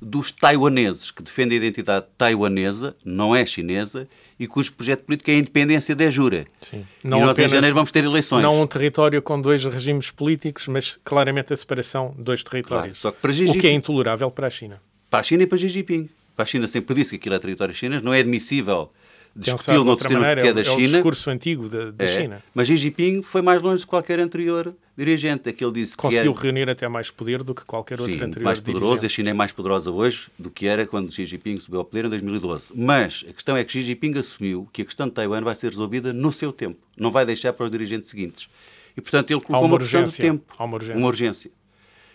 dos 0.01 0.32
taiwaneses, 0.32 1.12
que 1.12 1.22
defende 1.22 1.56
a 1.56 1.58
identidade 1.58 2.06
taiwanesa, 2.18 2.96
não 3.03 3.36
é 3.36 3.46
chinesa, 3.46 4.08
e 4.39 4.48
cujo 4.48 4.72
projeto 4.74 5.03
político 5.03 5.29
é 5.29 5.34
a 5.34 5.38
independência 5.38 5.94
de 5.94 6.10
jura. 6.10 6.46
Sim. 6.62 6.86
Não 7.03 7.18
e 7.18 7.22
nós 7.22 7.32
apenas, 7.32 7.51
em 7.51 7.56
janeiro 7.56 7.75
vamos 7.75 7.91
ter 7.91 8.03
eleições. 8.03 8.41
Não 8.41 8.62
um 8.62 8.68
território 8.68 9.22
com 9.22 9.41
dois 9.41 9.63
regimes 9.65 10.10
políticos, 10.12 10.68
mas 10.68 10.98
claramente 11.03 11.51
a 11.51 11.56
separação 11.56 12.13
de 12.18 12.24
dois 12.24 12.44
territórios. 12.44 13.00
Claro, 13.00 13.12
só 13.12 13.12
que 13.12 13.22
para 13.22 13.34
Xi 13.34 13.46
Jinping, 13.46 13.58
o 13.58 13.62
que 13.62 13.68
é 13.68 13.72
intolerável 13.72 14.32
para 14.32 14.48
a 14.48 14.50
China. 14.50 14.82
Para 15.10 15.20
a 15.20 15.24
China 15.24 15.44
e 15.44 15.48
para 15.48 15.58
Xi 15.58 15.68
Jinping. 15.68 16.10
Para 16.36 16.44
a 16.44 16.46
China 16.46 16.68
sempre 16.68 16.96
disse 16.96 17.12
que 17.12 17.15
aquilo 17.18 17.36
é 17.36 17.39
território 17.39 17.75
chinês, 17.75 18.01
não 18.01 18.13
é 18.13 18.20
admissível 18.20 18.89
discuti-lo 19.36 19.83
no 19.83 19.95
termo 19.95 20.19
que 20.19 20.25
é 20.25 20.53
da 20.53 20.63
China. 20.63 20.75
É 20.75 20.83
o 20.83 20.86
discurso 20.86 21.29
antigo 21.29 21.69
da, 21.69 21.91
da 21.91 22.05
é, 22.05 22.07
China. 22.07 22.43
Mas 22.53 22.67
Xi 22.67 22.77
Jinping 22.77 23.21
foi 23.21 23.41
mais 23.41 23.62
longe 23.62 23.81
de 23.81 23.88
qualquer 23.88 24.19
anterior 24.19 24.75
dirigente. 24.98 25.50
Aquele 25.50 25.71
disse 25.71 25.95
Conseguiu 25.95 26.33
que 26.33 26.39
era... 26.39 26.43
reunir 26.43 26.69
até 26.69 26.88
mais 26.88 27.09
poder 27.09 27.43
do 27.43 27.55
que 27.55 27.63
qualquer 27.63 28.00
outro 28.00 28.15
Sim, 28.15 28.24
anterior 28.24 28.45
mais 28.45 28.59
poderoso. 28.59 28.86
Dirigente. 28.86 29.05
A 29.05 29.09
China 29.09 29.29
é 29.29 29.33
mais 29.33 29.51
poderosa 29.51 29.91
hoje 29.91 30.27
do 30.38 30.50
que 30.50 30.67
era 30.67 30.86
quando 30.86 31.12
Xi 31.12 31.25
Jinping 31.25 31.59
subiu 31.59 31.79
ao 31.79 31.86
poder 31.86 32.05
em 32.05 32.09
2012. 32.09 32.74
Mas 32.75 33.25
a 33.29 33.33
questão 33.33 33.55
é 33.55 33.63
que 33.63 33.71
Xi 33.71 33.81
Jinping 33.81 34.17
assumiu 34.17 34.67
que 34.74 34.81
a 34.81 34.86
questão 34.86 35.07
de 35.07 35.13
Taiwan 35.13 35.41
vai 35.41 35.55
ser 35.55 35.69
resolvida 35.69 36.12
no 36.13 36.31
seu 36.31 36.51
tempo. 36.51 36.79
Não 36.98 37.12
vai 37.12 37.25
deixar 37.25 37.53
para 37.53 37.65
os 37.65 37.71
dirigentes 37.71 38.09
seguintes. 38.09 38.50
E, 38.95 39.01
portanto, 39.01 39.31
ele 39.31 39.41
colocou 39.41 39.65
uma, 39.65 39.75
uma 39.75 39.79
questão 39.79 40.03
de 40.03 40.15
tempo. 40.15 40.53
Há 40.57 40.63
uma 40.65 40.75
urgência. 40.75 40.98
Uma 40.98 41.07
urgência. 41.07 41.51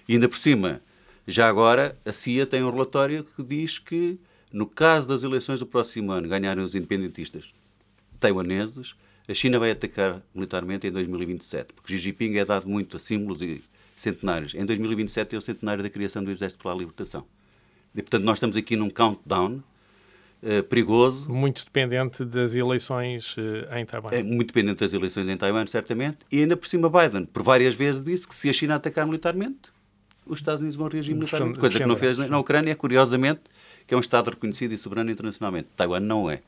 E 0.06 0.14
ainda 0.14 0.28
por 0.28 0.37
cima, 0.37 0.83
já 1.26 1.49
agora, 1.49 1.97
a 2.04 2.12
CIA 2.12 2.44
tem 2.44 2.62
um 2.62 2.71
relatório 2.71 3.25
que 3.25 3.42
diz 3.42 3.78
que, 3.78 4.18
no 4.54 4.66
caso 4.66 5.08
das 5.08 5.25
eleições 5.25 5.58
do 5.58 5.66
próximo 5.66 6.12
ano, 6.12 6.28
ganharem 6.28 6.62
os 6.62 6.76
independentistas, 6.76 7.52
taiwaneses, 8.20 8.94
a 9.28 9.34
China 9.34 9.58
vai 9.58 9.73
atacar 9.73 10.23
militarmente 10.32 10.87
em 10.87 10.92
2027, 10.92 11.73
porque 11.73 11.92
Xi 11.92 11.99
Jinping 11.99 12.37
é 12.37 12.44
dado 12.44 12.68
muito 12.68 12.96
a 12.96 13.00
símbolos 13.00 13.42
e 13.42 13.61
centenários. 13.96 14.54
Em 14.54 14.64
2027 14.64 15.34
é 15.34 15.38
o 15.38 15.40
centenário 15.40 15.82
da 15.82 15.90
criação 15.90 16.23
do 16.23 16.30
Exército 16.30 16.62
pela 16.62 16.75
Libertação. 16.75 17.26
E, 17.96 18.00
portanto, 18.00 18.23
nós 18.23 18.37
estamos 18.37 18.56
aqui 18.56 18.76
num 18.76 18.88
countdown 18.88 19.61
uh, 20.40 20.62
perigoso. 20.68 21.28
Muito 21.28 21.64
dependente 21.64 22.25
das 22.25 22.54
eleições 22.54 23.37
uh, 23.37 23.76
em 23.76 23.84
Taiwan. 23.84 24.11
É 24.12 24.23
muito 24.23 24.54
dependente 24.54 24.78
das 24.78 24.92
eleições 24.92 25.26
em 25.26 25.37
Taiwan, 25.37 25.66
certamente. 25.66 26.18
E 26.30 26.40
ainda 26.40 26.56
por 26.56 26.68
cima, 26.68 26.88
Biden, 26.88 27.26
por 27.26 27.42
várias 27.42 27.75
vezes, 27.75 28.04
disse 28.04 28.28
que 28.28 28.37
se 28.37 28.49
a 28.49 28.52
China 28.52 28.76
atacar 28.76 29.04
militarmente, 29.04 29.75
os 30.25 30.38
Estados 30.38 30.62
Unidos 30.62 30.76
vão 30.76 30.87
reagir 30.87 31.12
militarmente. 31.12 31.58
Coisa 31.58 31.76
que 31.76 31.87
não 31.87 31.96
fez 31.96 32.28
na 32.28 32.38
Ucrânia, 32.38 32.76
curiosamente, 32.76 33.40
que 33.87 33.95
é 33.95 33.97
um 33.97 34.00
Estado 34.00 34.31
reconhecido 34.31 34.73
e 34.73 34.79
soberano 34.79 35.11
internacionalmente. 35.11 35.69
Taiwan 35.76 36.00
não 36.00 36.31
é. 36.31 36.41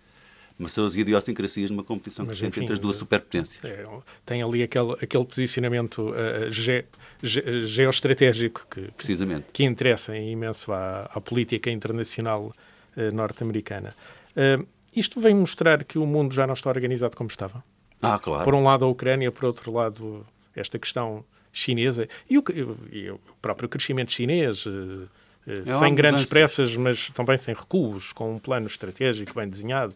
mas 0.58 0.72
são 0.72 0.86
as 0.86 0.96
idiosincrasias 0.96 1.70
numa 1.70 1.84
competição 1.84 2.24
mas, 2.24 2.38
crescente 2.38 2.60
entre 2.60 2.74
as 2.74 2.80
duas 2.80 2.96
superpotências. 2.96 3.62
É, 3.64 3.86
tem 4.24 4.42
ali 4.42 4.62
aquele, 4.62 4.92
aquele 4.92 5.24
posicionamento 5.24 6.10
uh, 6.10 6.50
ge, 6.50 6.84
ge, 7.22 7.66
geoestratégico 7.66 8.66
que, 8.70 8.90
Precisamente. 8.92 9.46
que 9.52 9.64
interessa 9.64 10.16
imenso 10.16 10.72
à, 10.72 11.10
à 11.14 11.20
política 11.20 11.70
internacional 11.70 12.52
uh, 12.96 13.14
norte-americana. 13.14 13.90
Uh, 14.34 14.66
isto 14.94 15.20
vem 15.20 15.34
mostrar 15.34 15.84
que 15.84 15.98
o 15.98 16.06
mundo 16.06 16.34
já 16.34 16.46
não 16.46 16.54
está 16.54 16.70
organizado 16.70 17.16
como 17.16 17.28
estava. 17.28 17.62
Ah, 18.00 18.18
claro. 18.18 18.44
Por 18.44 18.54
um 18.54 18.64
lado 18.64 18.84
a 18.84 18.88
Ucrânia, 18.88 19.30
por 19.30 19.44
outro 19.44 19.70
lado 19.72 20.26
esta 20.54 20.78
questão 20.78 21.22
chinesa 21.52 22.08
e 22.28 22.38
o, 22.38 22.44
e 22.90 23.10
o 23.10 23.20
próprio 23.42 23.68
crescimento 23.68 24.12
chinês, 24.12 24.64
é 25.46 25.78
sem 25.78 25.94
grandes 25.94 26.22
mudança. 26.22 26.28
pressas, 26.28 26.76
mas 26.76 27.10
também 27.10 27.36
sem 27.36 27.54
recuos, 27.54 28.12
com 28.12 28.34
um 28.34 28.38
plano 28.38 28.66
estratégico 28.66 29.34
bem 29.34 29.48
desenhado 29.48 29.94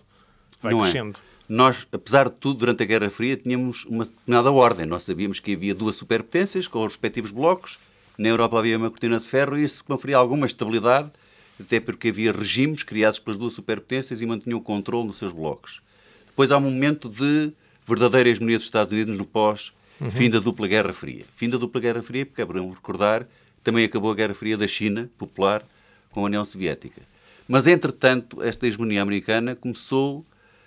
vai 0.63 0.73
não 0.73 0.81
é? 0.81 0.91
crescendo. 0.91 1.19
É. 1.19 1.31
Nós, 1.49 1.87
apesar 1.91 2.29
de 2.29 2.37
tudo, 2.37 2.61
durante 2.61 2.83
a 2.83 2.87
Guerra 2.87 3.11
Fria, 3.11 3.37
tínhamos 3.37 3.85
uma 3.87 4.05
determinada 4.05 4.53
ordem. 4.53 4.87
Nós 4.87 5.03
sabíamos 5.03 5.41
que 5.41 5.55
havia 5.55 5.75
duas 5.75 5.97
superpotências 5.97 6.69
com 6.69 6.79
os 6.85 6.93
respectivos 6.93 7.33
blocos. 7.33 7.77
Na 8.17 8.29
Europa 8.29 8.59
havia 8.59 8.77
uma 8.77 8.89
cortina 8.89 9.19
de 9.19 9.27
ferro 9.27 9.59
e 9.59 9.65
isso 9.65 9.85
conferia 9.85 10.17
alguma 10.17 10.47
estabilidade, 10.47 11.11
até 11.59 11.81
porque 11.81 12.09
havia 12.09 12.31
regimes 12.31 12.85
criados 12.85 13.19
pelas 13.19 13.39
duas 13.39 13.53
superpotências 13.53 14.23
e 14.23 14.27
mantinham 14.27 14.59
o 14.59 14.63
controle 14.63 15.09
nos 15.09 15.19
seus 15.19 15.33
blocos. 15.33 15.81
Depois 16.27 16.53
há 16.53 16.59
um 16.59 16.61
momento 16.61 17.09
de 17.09 17.53
verdadeira 17.85 18.29
hegemonia 18.29 18.59
dos 18.59 18.67
Estados 18.67 18.93
Unidos 18.93 19.17
no 19.17 19.27
pós-fim 19.27 20.25
uhum. 20.25 20.31
da 20.31 20.39
dupla 20.39 20.69
Guerra 20.69 20.93
Fria. 20.93 21.25
Fim 21.35 21.49
da 21.49 21.59
dupla 21.59 21.81
Guerra 21.81 22.03
Fria, 22.03 22.25
porque, 22.25 22.47
para 22.47 22.61
recordar, 22.61 23.27
também 23.63 23.85
acabou 23.85 24.11
a 24.11 24.15
Guerra 24.15 24.35
Fria 24.35 24.57
da 24.57 24.67
China, 24.67 25.11
popular, 25.19 25.65
com 26.11 26.21
a 26.21 26.25
União 26.25 26.45
Soviética. 26.45 27.03
Mas, 27.47 27.67
entretanto, 27.67 28.43
esta 28.43 28.67
hegemonia 28.67 29.03
americana 29.03 29.57
começou 29.57 30.25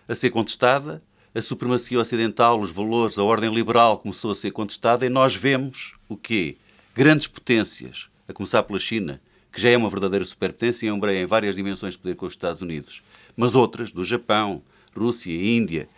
a 0.07 0.13
ser 0.13 0.29
contestada, 0.29 1.01
a 1.33 1.41
supremacia 1.41 1.99
ocidental, 1.99 2.59
os 2.59 2.71
valores, 2.71 3.17
a 3.17 3.23
ordem 3.23 3.53
liberal 3.53 3.97
começou 3.97 4.31
a 4.31 4.35
ser 4.35 4.51
contestada 4.51 5.05
e 5.05 5.09
nós 5.09 5.35
vemos 5.35 5.95
o 6.07 6.15
quê? 6.15 6.57
Grandes 6.93 7.27
potências, 7.27 8.09
a 8.27 8.33
começar 8.33 8.61
pela 8.63 8.79
China, 8.79 9.19
que 9.51 9.59
já 9.59 9.69
é 9.69 9.77
uma 9.77 9.89
verdadeira 9.89 10.23
superpotência 10.25 10.85
e 10.85 10.91
ombreia 10.91 11.23
em 11.23 11.25
várias 11.25 11.55
dimensões 11.55 11.93
de 11.93 11.99
poder 11.99 12.15
com 12.15 12.25
os 12.25 12.33
Estados 12.33 12.61
Unidos, 12.61 13.01
mas 13.35 13.55
outras, 13.55 13.91
do 13.91 14.05
Japão, 14.05 14.61
Rússia, 14.95 15.31
Índia, 15.31 15.89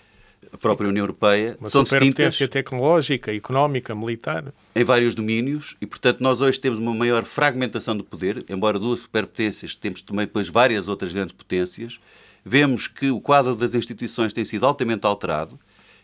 a 0.52 0.58
própria 0.58 0.90
União 0.90 1.04
Europeia, 1.04 1.58
uma 1.60 1.70
são 1.70 1.86
superpotência 1.86 2.48
tecnológica, 2.48 3.34
económica, 3.34 3.96
militar. 3.96 4.54
Em 4.76 4.84
vários 4.84 5.16
domínios 5.16 5.76
e, 5.82 5.86
portanto, 5.86 6.22
nós 6.22 6.42
hoje 6.42 6.60
temos 6.60 6.80
uma 6.80 6.94
maior 6.94 7.24
fragmentação 7.24 7.96
do 7.96 8.04
poder, 8.04 8.46
embora 8.50 8.80
duas 8.80 9.02
superpotências, 9.02 9.76
temos 9.76 10.02
também 10.02 10.26
depois 10.26 10.48
várias 10.48 10.88
outras 10.88 11.14
grandes 11.14 11.34
potências, 11.34 12.00
vemos 12.44 12.88
que 12.88 13.10
o 13.10 13.20
quadro 13.20 13.56
das 13.56 13.74
instituições 13.74 14.34
tem 14.34 14.46
sido 14.46 14.66
altamente 14.66 15.06
alterado. 15.06 15.60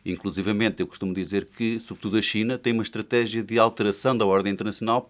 Inclusivamente, 0.05 0.79
eu 0.79 0.87
costumo 0.87 1.13
dizer 1.13 1.45
que, 1.45 1.79
sobretudo 1.79 2.17
a 2.17 2.21
China, 2.21 2.57
tem 2.57 2.73
uma 2.73 2.83
estratégia 2.83 3.43
de 3.43 3.59
alteração 3.59 4.17
da 4.17 4.25
ordem 4.25 4.51
internacional 4.51 5.09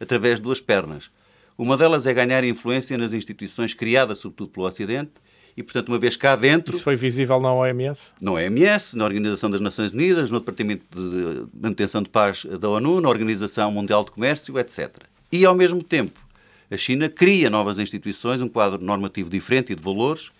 através 0.00 0.36
de 0.38 0.42
duas 0.42 0.60
pernas. 0.60 1.10
Uma 1.58 1.76
delas 1.76 2.06
é 2.06 2.14
ganhar 2.14 2.42
influência 2.42 2.96
nas 2.96 3.12
instituições 3.12 3.74
criadas, 3.74 4.18
sobretudo 4.18 4.50
pelo 4.50 4.66
Ocidente, 4.66 5.10
e, 5.56 5.62
portanto, 5.62 5.88
uma 5.88 5.98
vez 5.98 6.16
cá 6.16 6.36
dentro... 6.36 6.74
Isso 6.74 6.84
foi 6.84 6.96
visível 6.96 7.40
na 7.40 7.52
OMS? 7.52 8.14
Na 8.20 8.32
OMS, 8.32 8.96
na 8.96 9.04
Organização 9.04 9.50
das 9.50 9.60
Nações 9.60 9.92
Unidas, 9.92 10.30
no 10.30 10.38
Departamento 10.38 10.84
de 10.94 11.46
Manutenção 11.60 12.02
de 12.02 12.08
Paz 12.08 12.44
da 12.44 12.68
ONU, 12.68 13.00
na 13.00 13.08
Organização 13.08 13.70
Mundial 13.70 14.04
de 14.04 14.10
Comércio, 14.10 14.58
etc. 14.58 14.96
E, 15.30 15.44
ao 15.44 15.54
mesmo 15.54 15.82
tempo, 15.82 16.20
a 16.70 16.76
China 16.76 17.08
cria 17.08 17.50
novas 17.50 17.78
instituições, 17.78 18.40
um 18.40 18.48
quadro 18.48 18.82
normativo 18.82 19.28
diferente 19.28 19.72
e 19.72 19.76
de 19.76 19.82
valores, 19.82 20.30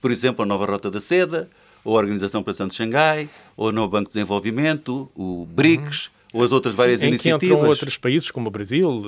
por 0.00 0.10
exemplo, 0.10 0.42
a 0.42 0.46
nova 0.46 0.66
Rota 0.66 0.90
da 0.90 1.00
Seda, 1.00 1.48
ou 1.84 1.96
a 1.96 2.00
Organização 2.00 2.42
para 2.42 2.52
de 2.52 2.74
Xangai, 2.74 3.28
ou 3.56 3.68
o 3.68 3.72
novo 3.72 3.88
Banco 3.88 4.08
de 4.08 4.14
Desenvolvimento, 4.14 5.10
o 5.14 5.46
BRICS, 5.46 6.06
uhum. 6.06 6.40
ou 6.40 6.44
as 6.44 6.52
outras 6.52 6.74
várias 6.74 7.00
Sim, 7.00 7.08
iniciativas. 7.08 7.42
Em 7.42 7.48
que 7.48 7.54
entram 7.54 7.68
outros 7.68 7.96
países, 7.96 8.30
como 8.30 8.48
o 8.48 8.50
Brasil. 8.50 9.02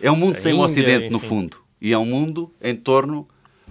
É 0.00 0.10
um 0.10 0.16
mundo 0.16 0.38
sem 0.38 0.52
o 0.52 0.58
um 0.58 0.60
Ocidente, 0.60 1.06
enfim. 1.06 1.12
no 1.12 1.18
fundo. 1.18 1.56
E 1.80 1.92
é 1.92 1.98
um 1.98 2.04
mundo 2.04 2.50
em 2.60 2.76
torno 2.76 3.26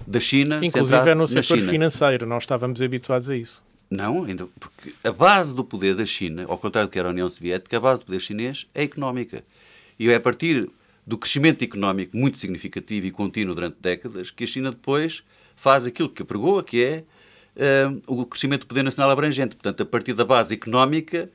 da 0.07 0.19
China, 0.19 0.59
Inclusive 0.63 1.09
é 1.09 1.15
no 1.15 1.27
setor 1.27 1.59
financeiro, 1.59 2.25
não 2.25 2.37
estávamos 2.37 2.81
habituados 2.81 3.29
a 3.29 3.35
isso. 3.35 3.63
Não, 3.89 4.23
ainda, 4.23 4.47
porque 4.59 4.93
a 5.03 5.11
base 5.11 5.53
do 5.53 5.65
poder 5.65 5.95
da 5.95 6.05
China, 6.05 6.45
ao 6.47 6.57
contrário 6.57 6.89
do 6.89 6.91
que 6.91 6.97
era 6.97 7.09
a 7.09 7.11
União 7.11 7.29
Soviética, 7.29 7.75
a 7.75 7.79
base 7.79 7.99
do 7.99 8.05
poder 8.05 8.21
chinês 8.21 8.65
é 8.73 8.83
económica. 8.83 9.43
E 9.99 10.09
é 10.09 10.15
a 10.15 10.19
partir 10.19 10.69
do 11.05 11.17
crescimento 11.17 11.63
económico 11.63 12.15
muito 12.15 12.37
significativo 12.37 13.05
e 13.05 13.11
contínuo 13.11 13.53
durante 13.53 13.77
décadas 13.81 14.31
que 14.31 14.45
a 14.45 14.47
China 14.47 14.71
depois 14.71 15.23
faz 15.55 15.85
aquilo 15.85 16.09
que 16.09 16.21
apregoa, 16.21 16.63
que 16.63 16.83
é 16.83 17.03
uh, 17.87 18.01
o 18.07 18.25
crescimento 18.25 18.61
do 18.61 18.67
poder 18.67 18.83
nacional 18.83 19.11
abrangente. 19.11 19.55
Portanto, 19.55 19.83
a 19.83 19.85
partir 19.85 20.13
da 20.13 20.23
base 20.23 20.53
económica, 20.53 21.29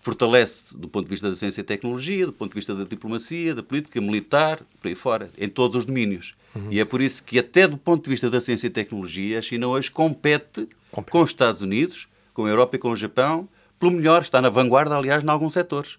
fortalece 0.00 0.76
do 0.76 0.88
ponto 0.88 1.04
de 1.04 1.10
vista 1.10 1.28
da 1.28 1.36
ciência 1.36 1.60
e 1.60 1.64
tecnologia, 1.64 2.26
do 2.26 2.32
ponto 2.32 2.50
de 2.50 2.54
vista 2.54 2.74
da 2.74 2.84
diplomacia, 2.84 3.54
da 3.54 3.62
política 3.62 4.00
militar, 4.00 4.60
por 4.80 4.88
aí 4.88 4.94
fora, 4.94 5.30
em 5.36 5.48
todos 5.48 5.76
os 5.76 5.84
domínios. 5.84 6.34
Uhum. 6.54 6.68
E 6.70 6.80
é 6.80 6.84
por 6.84 7.00
isso 7.00 7.22
que, 7.22 7.38
até 7.38 7.68
do 7.68 7.76
ponto 7.76 8.04
de 8.04 8.10
vista 8.10 8.30
da 8.30 8.40
ciência 8.40 8.66
e 8.66 8.70
tecnologia, 8.70 9.38
a 9.38 9.42
China 9.42 9.68
hoje 9.68 9.90
compete, 9.90 10.68
compete. 10.90 11.12
com 11.12 11.22
os 11.22 11.30
Estados 11.30 11.60
Unidos, 11.60 12.08
com 12.32 12.46
a 12.46 12.48
Europa 12.48 12.76
e 12.76 12.78
com 12.78 12.90
o 12.90 12.96
Japão, 12.96 13.48
pelo 13.78 13.92
melhor, 13.92 14.22
está 14.22 14.40
na 14.40 14.48
vanguarda, 14.48 14.96
aliás, 14.96 15.22
em 15.22 15.28
alguns 15.28 15.52
setores. 15.52 15.98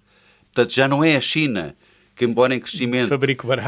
Portanto, 0.54 0.74
já 0.74 0.88
não 0.88 1.04
é 1.04 1.16
a 1.16 1.22
China 1.22 1.76
que, 2.16 2.26
embora 2.26 2.54
em 2.54 2.60
crescimento, 2.60 3.08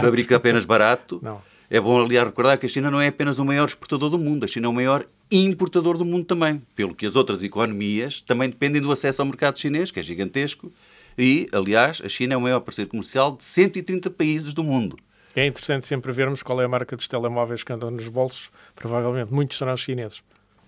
fabrica 0.02 0.36
apenas 0.36 0.66
barato. 0.66 1.20
Não 1.24 1.42
é 1.74 1.82
bom, 1.82 2.00
aliás, 2.00 2.28
recordar 2.28 2.56
que 2.60 2.68
a 2.68 2.70
China 2.70 2.92
não 2.92 3.02
é 3.02 3.08
apenas 3.08 3.40
o 3.40 3.46
maior 3.46 3.68
exportador 3.68 4.08
do 4.08 4.20
mundo, 4.20 4.44
a 4.44 4.48
China 4.48 4.68
é 4.68 4.70
o 4.70 4.74
maior 4.74 5.04
importador 5.42 5.98
do 5.98 6.06
mundo 6.06 6.26
também, 6.26 6.62
pelo 6.76 6.94
que 6.94 7.06
as 7.06 7.16
outras 7.16 7.42
economias 7.42 8.22
também 8.22 8.50
dependem 8.50 8.82
do 8.82 8.92
acesso 8.92 9.22
ao 9.22 9.26
mercado 9.26 9.58
chinês, 9.58 9.92
que 9.92 10.00
é 10.00 10.04
gigantesco, 10.04 10.72
e, 11.18 11.48
aliás, 11.52 12.02
a 12.04 12.10
China 12.10 12.34
é 12.34 12.38
o 12.38 12.42
maior 12.42 12.60
parceiro 12.60 12.90
comercial 12.90 13.36
de 13.36 13.46
130 13.46 14.10
países 14.10 14.54
do 14.54 14.64
mundo. 14.64 14.98
É 15.36 15.46
interessante 15.46 15.88
sempre 15.88 16.12
vermos 16.12 16.44
qual 16.44 16.62
é 16.62 16.66
a 16.66 16.68
marca 16.68 16.96
dos 16.96 17.08
telemóveis 17.08 17.64
que 17.64 17.74
andam 17.74 17.90
nos 17.90 18.08
bolsos, 18.08 18.52
provavelmente 18.76 19.34
muitos 19.34 19.58
serão 19.58 19.76
chineses. 19.76 20.22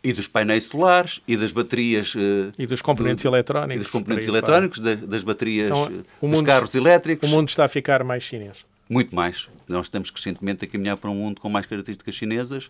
E 0.04 0.14
dos 0.14 0.28
painéis 0.28 0.66
solares, 0.66 1.22
e 1.28 1.36
das 1.36 1.52
baterias... 1.52 2.14
Uh, 2.14 2.52
e 2.58 2.68
dos 2.68 2.82
componentes 2.82 3.24
do, 3.24 3.30
eletrónicos. 3.30 3.76
E 3.76 3.80
dos 3.80 3.90
componentes 3.90 4.28
eletrónicos, 4.28 4.80
das, 4.80 5.00
das 5.00 5.24
baterias 5.24 5.68
então, 5.68 5.86
eh, 5.86 5.90
dos 5.90 6.06
mundo, 6.22 6.46
carros 6.46 6.76
elétricos. 6.76 7.28
O 7.28 7.32
mundo 7.32 7.50
está 7.50 7.66
a 7.66 7.68
ficar 7.68 8.04
mais 8.04 8.24
chinês. 8.24 8.66
Muito 8.90 9.16
mais. 9.16 9.50
Nós 9.68 9.88
estamos 9.88 10.12
crescentemente 10.12 10.64
a 10.64 10.68
caminhar 10.68 10.98
para 10.98 11.10
um 11.10 11.16
mundo 11.16 11.42
com 11.42 11.50
mais 11.50 11.66
características 11.66 12.14
chinesas. 12.14 12.70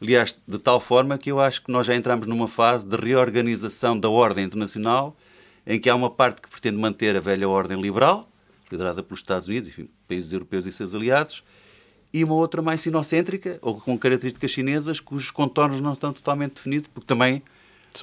Aliás, 0.00 0.38
de 0.46 0.58
tal 0.58 0.78
forma 0.78 1.16
que 1.16 1.30
eu 1.30 1.40
acho 1.40 1.62
que 1.62 1.72
nós 1.72 1.86
já 1.86 1.94
entramos 1.94 2.26
numa 2.26 2.46
fase 2.46 2.86
de 2.86 2.96
reorganização 2.96 3.98
da 3.98 4.10
ordem 4.10 4.44
internacional, 4.44 5.16
em 5.66 5.78
que 5.78 5.88
há 5.88 5.94
uma 5.94 6.10
parte 6.10 6.42
que 6.42 6.48
pretende 6.48 6.76
manter 6.76 7.16
a 7.16 7.20
velha 7.20 7.48
ordem 7.48 7.80
liberal, 7.80 8.28
liderada 8.70 9.02
pelos 9.02 9.20
Estados 9.20 9.48
Unidos, 9.48 9.70
enfim, 9.70 9.88
países 10.06 10.32
europeus 10.32 10.66
e 10.66 10.72
seus 10.72 10.94
aliados, 10.94 11.42
e 12.12 12.22
uma 12.22 12.34
outra 12.34 12.60
mais 12.60 12.82
sinocêntrica, 12.82 13.58
ou 13.62 13.80
com 13.80 13.98
características 13.98 14.50
chinesas, 14.50 15.00
cujos 15.00 15.30
contornos 15.30 15.80
não 15.80 15.92
estão 15.92 16.12
totalmente 16.12 16.56
definidos, 16.56 16.88
porque 16.92 17.06
também 17.06 17.42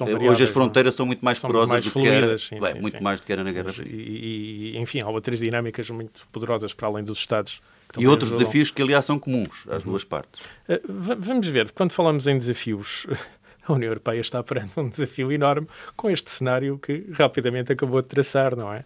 Hoje 0.00 0.44
as 0.44 0.50
é? 0.50 0.52
fronteiras 0.52 0.94
são 0.94 1.04
muito 1.04 1.22
mais 1.22 1.38
são 1.38 1.48
porosas 1.48 1.70
mais 1.70 1.84
do 1.84 1.90
fluidas, 1.90 2.18
que 2.18 2.24
era, 2.24 2.38
sim, 2.38 2.60
bem, 2.60 2.74
sim, 2.74 2.80
muito 2.80 2.98
sim. 2.98 3.04
mais 3.04 3.20
do 3.20 3.26
que 3.26 3.32
era 3.32 3.44
na 3.44 3.52
Guerra 3.52 3.72
Fria. 3.72 3.92
E, 3.92 4.72
e, 4.74 4.78
enfim, 4.78 5.00
há 5.00 5.08
outras 5.08 5.38
dinâmicas 5.40 5.90
muito 5.90 6.26
poderosas 6.28 6.72
para 6.72 6.88
além 6.88 7.04
dos 7.04 7.18
Estados. 7.18 7.60
E 7.98 8.06
outros 8.06 8.30
ajudam. 8.30 8.46
desafios 8.46 8.70
que, 8.70 8.80
aliás, 8.80 9.04
são 9.04 9.18
comuns 9.18 9.66
às 9.68 9.84
uhum. 9.84 9.90
duas 9.90 10.04
partes. 10.04 10.40
Uh, 10.66 10.80
vamos 11.18 11.46
ver, 11.48 11.70
quando 11.72 11.92
falamos 11.92 12.26
em 12.26 12.38
desafios, 12.38 13.06
a 13.68 13.72
União 13.72 13.90
Europeia 13.90 14.20
está 14.20 14.42
perante 14.42 14.80
um 14.80 14.88
desafio 14.88 15.30
enorme 15.30 15.66
com 15.94 16.10
este 16.10 16.30
cenário 16.30 16.78
que 16.78 17.06
rapidamente 17.12 17.70
acabou 17.70 18.00
de 18.00 18.08
traçar, 18.08 18.56
não 18.56 18.72
é? 18.72 18.84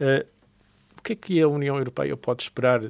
Uh, 0.00 0.26
o 0.98 1.02
que 1.02 1.12
é 1.12 1.16
que 1.16 1.40
a 1.40 1.46
União 1.46 1.76
Europeia 1.78 2.16
pode 2.16 2.42
esperar 2.42 2.82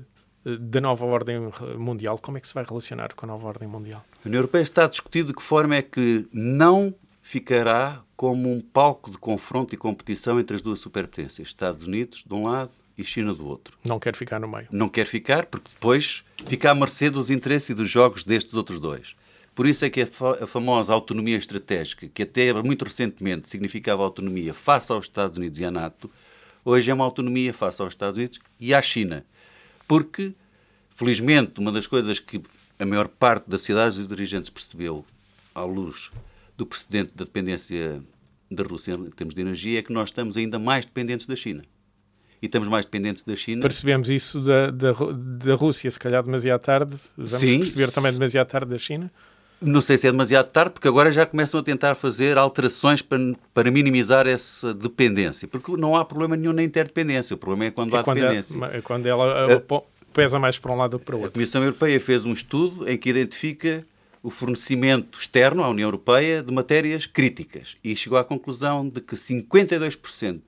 da 0.42 0.80
nova 0.80 1.04
ordem 1.04 1.50
mundial? 1.76 2.18
Como 2.18 2.38
é 2.38 2.40
que 2.40 2.48
se 2.48 2.54
vai 2.54 2.64
relacionar 2.64 3.12
com 3.14 3.26
a 3.26 3.28
nova 3.28 3.46
ordem 3.46 3.68
mundial? 3.68 4.04
A 4.24 4.28
União 4.28 4.38
Europeia 4.38 4.62
está 4.62 4.84
a 4.84 4.88
discutir 4.88 5.24
de 5.24 5.34
que 5.34 5.42
forma 5.42 5.76
é 5.76 5.82
que 5.82 6.26
não 6.32 6.94
ficará 7.28 8.02
como 8.16 8.50
um 8.50 8.58
palco 8.58 9.10
de 9.10 9.18
confronto 9.18 9.74
e 9.74 9.76
competição 9.76 10.40
entre 10.40 10.56
as 10.56 10.62
duas 10.62 10.80
superpotências, 10.80 11.48
Estados 11.48 11.86
Unidos 11.86 12.24
de 12.26 12.32
um 12.32 12.44
lado 12.44 12.70
e 12.96 13.04
China 13.04 13.34
do 13.34 13.46
outro. 13.46 13.76
Não 13.84 13.98
quer 13.98 14.16
ficar 14.16 14.40
no 14.40 14.48
meio. 14.48 14.66
Não 14.70 14.88
quer 14.88 15.06
ficar, 15.06 15.44
porque 15.44 15.68
depois 15.70 16.24
fica 16.46 16.70
à 16.70 16.74
mercê 16.74 17.10
dos 17.10 17.30
interesses 17.30 17.68
e 17.68 17.74
dos 17.74 17.90
jogos 17.90 18.24
destes 18.24 18.54
outros 18.54 18.80
dois. 18.80 19.14
Por 19.54 19.66
isso 19.66 19.84
é 19.84 19.90
que 19.90 20.00
a, 20.00 20.46
famosa 20.46 20.94
autonomia 20.94 21.36
estratégica, 21.36 22.08
que 22.08 22.22
até 22.22 22.50
muito 22.62 22.86
recentemente 22.86 23.50
significava 23.50 24.02
autonomia 24.02 24.54
face 24.54 24.90
aos 24.90 25.04
Estados 25.04 25.36
Unidos 25.36 25.60
e 25.60 25.66
à 25.66 25.70
NATO, 25.70 26.10
hoje 26.64 26.90
é 26.90 26.94
uma 26.94 27.04
autonomia 27.04 27.52
face 27.52 27.82
aos 27.82 27.92
Estados 27.92 28.16
Unidos 28.16 28.40
e 28.58 28.72
à 28.72 28.80
China. 28.80 29.22
Porque, 29.86 30.32
felizmente, 30.96 31.60
uma 31.60 31.70
das 31.70 31.86
coisas 31.86 32.18
que 32.18 32.40
a 32.78 32.86
maior 32.86 33.06
parte 33.06 33.50
das 33.50 33.60
cidades 33.60 33.98
e 33.98 34.06
dirigentes 34.06 34.48
percebeu 34.48 35.04
à 35.54 35.62
luz 35.62 36.10
do 36.58 36.66
precedente 36.66 37.12
da 37.14 37.24
dependência 37.24 38.02
da 38.50 38.64
Rússia 38.64 38.94
em 38.94 39.10
termos 39.10 39.34
de 39.34 39.40
energia 39.40 39.78
é 39.78 39.82
que 39.82 39.92
nós 39.92 40.08
estamos 40.08 40.36
ainda 40.36 40.58
mais 40.58 40.84
dependentes 40.84 41.26
da 41.26 41.36
China. 41.36 41.62
E 42.42 42.46
estamos 42.46 42.68
mais 42.68 42.84
dependentes 42.84 43.22
da 43.22 43.34
China. 43.34 43.62
Percebemos 43.62 44.10
isso 44.10 44.40
da, 44.40 44.70
da, 44.70 44.92
da 44.92 45.54
Rússia, 45.54 45.90
se 45.90 45.98
calhar 45.98 46.22
demasiado 46.22 46.60
tarde. 46.60 46.94
Vamos 47.16 47.32
Sim, 47.32 47.60
perceber 47.60 47.90
também 47.90 48.12
demasiado 48.12 48.48
tarde 48.48 48.70
da 48.70 48.78
China? 48.78 49.10
Não 49.60 49.80
sei 49.80 49.98
se 49.98 50.06
é 50.06 50.10
demasiado 50.10 50.50
tarde, 50.50 50.72
porque 50.72 50.86
agora 50.86 51.10
já 51.10 51.26
começam 51.26 51.58
a 51.58 51.62
tentar 51.62 51.96
fazer 51.96 52.38
alterações 52.38 53.02
para, 53.02 53.18
para 53.52 53.70
minimizar 53.72 54.26
essa 54.26 54.72
dependência. 54.72 55.48
Porque 55.48 55.72
não 55.76 55.96
há 55.96 56.04
problema 56.04 56.36
nenhum 56.36 56.52
na 56.52 56.62
interdependência. 56.62 57.34
O 57.34 57.38
problema 57.38 57.64
é 57.64 57.70
quando 57.72 57.94
é 57.94 57.98
há 57.98 58.04
quando 58.04 58.18
é- 58.18 58.20
dependência. 58.20 58.56
É, 58.72 58.80
quando 58.80 59.06
ela 59.06 59.56
uh, 59.56 59.82
pesa 60.12 60.38
mais 60.38 60.58
para 60.58 60.72
um 60.72 60.76
lado 60.76 60.92
do 60.92 60.98
que 61.00 61.04
para 61.04 61.16
o 61.16 61.18
outro. 61.18 61.30
A 61.30 61.34
Comissão 61.34 61.62
Europeia 61.62 61.98
fez 61.98 62.24
um 62.24 62.32
estudo 62.32 62.88
em 62.88 62.96
que 62.96 63.10
identifica 63.10 63.84
o 64.22 64.30
fornecimento 64.30 65.18
externo 65.18 65.62
à 65.62 65.68
União 65.68 65.86
Europeia 65.86 66.42
de 66.42 66.52
matérias 66.52 67.06
críticas 67.06 67.76
e 67.82 67.94
chegou 67.94 68.18
à 68.18 68.24
conclusão 68.24 68.88
de 68.88 69.00
que 69.00 69.14
52% 69.14 70.40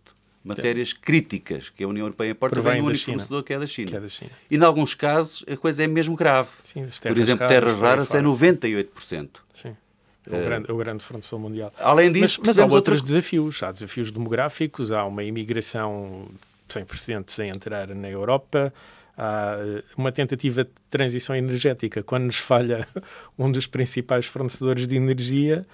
matérias 0.43 0.93
críticas 0.93 1.69
que 1.69 1.85
a 1.85 1.89
União 1.89 2.05
Europeia 2.07 2.31
importa 2.31 2.61
vem 2.61 2.81
do 2.81 2.89
único 2.89 3.05
fornecedor 3.05 3.43
que 3.43 3.53
é, 3.53 3.59
da 3.59 3.67
China. 3.67 3.91
que 3.91 3.97
é 3.97 4.01
da 4.01 4.09
China. 4.09 4.31
E, 4.51 4.57
em 4.57 4.63
alguns 4.63 4.95
casos, 4.95 5.45
a 5.51 5.57
coisa 5.57 5.85
é 5.85 5.87
mesmo 5.87 6.17
grave. 6.17 6.49
Sim, 6.61 6.87
Por 7.03 7.19
exemplo, 7.19 7.47
terras 7.47 7.79
raras 7.79 8.15
é 8.15 8.23
98%. 8.23 9.29
Sim. 9.55 9.77
É 10.27 10.35
o, 10.35 10.39
uh, 10.39 10.45
grande, 10.45 10.71
é 10.71 10.73
o 10.73 10.77
grande 10.77 11.05
fornecedor 11.05 11.41
mundial. 11.41 11.73
Além 11.79 12.13
disso, 12.13 12.41
mas, 12.41 12.57
mas 12.57 12.59
há 12.59 12.67
outros 12.67 13.03
desafios. 13.03 13.63
Há 13.63 13.73
desafios 13.73 14.11
demográficos, 14.11 14.93
há 14.93 15.05
uma 15.05 15.23
imigração 15.25 16.29
sem 16.69 16.85
precedentes 16.85 17.39
a 17.41 17.47
entrar 17.47 17.89
na 17.89 18.09
Europa, 18.09 18.73
há 19.21 19.59
eh, 19.59 19.83
uma 19.99 20.11
tentativa 20.11 20.65
de 20.65 20.71
transição 20.89 21.37
energética. 21.37 22.03
Quando 22.03 22.25
nos 22.25 22.39
falha 22.39 22.89
um 23.39 23.53
dos 23.53 23.67
principais 23.67 24.25
fornecedores 24.25 24.87
de 24.87 24.97
energia, 24.97 25.67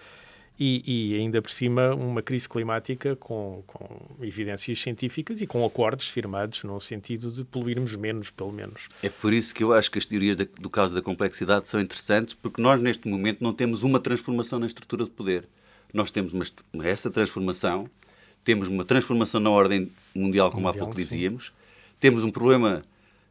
e, 0.58 1.12
e, 1.14 1.18
ainda 1.18 1.42
por 1.42 1.50
cima 1.50 1.94
uma 1.94 2.22
crise 2.22 2.48
climática 2.48 3.14
com, 3.14 3.62
com, 3.66 4.24
evidências 4.24 4.80
científicas 4.80 5.42
e 5.42 5.46
com 5.46 5.62
acordos 5.66 6.08
firmados 6.08 6.64
no 6.64 6.80
sentido 6.80 7.30
de 7.30 7.44
poluirmos 7.44 7.94
menos, 7.94 8.30
pelo 8.30 8.50
menos. 8.50 8.88
É 9.02 9.10
por 9.10 9.34
isso 9.34 9.54
que 9.54 9.62
eu 9.62 9.74
acho 9.74 9.90
que 9.90 9.98
as 9.98 10.06
teorias 10.06 10.34
do 10.34 10.70
caso 10.70 10.94
da 10.94 11.02
complexidade 11.02 11.68
são 11.68 11.78
interessantes, 11.78 12.32
porque 12.34 12.60
nós 12.62 12.80
neste 12.80 13.06
momento 13.06 13.44
não 13.44 13.52
temos 13.52 13.82
uma 13.82 14.00
transformação 14.00 14.58
na 14.58 14.66
estrutura 14.66 15.04
de 15.04 15.10
poder. 15.10 15.46
Nós 15.92 16.10
temos 16.10 16.32
uma, 16.32 16.86
essa 16.86 17.10
transformação, 17.10 17.86
temos 18.42 18.66
uma 18.66 18.82
transformação 18.82 19.40
na 19.40 19.50
ordem 19.50 19.92
mundial, 20.14 20.50
como 20.50 20.68
mundial, 20.68 20.84
há 20.84 20.86
pouco 20.86 20.98
dizíamos, 20.98 21.48
sim. 21.48 21.52
temos 22.00 22.24
um 22.24 22.30
problema 22.30 22.82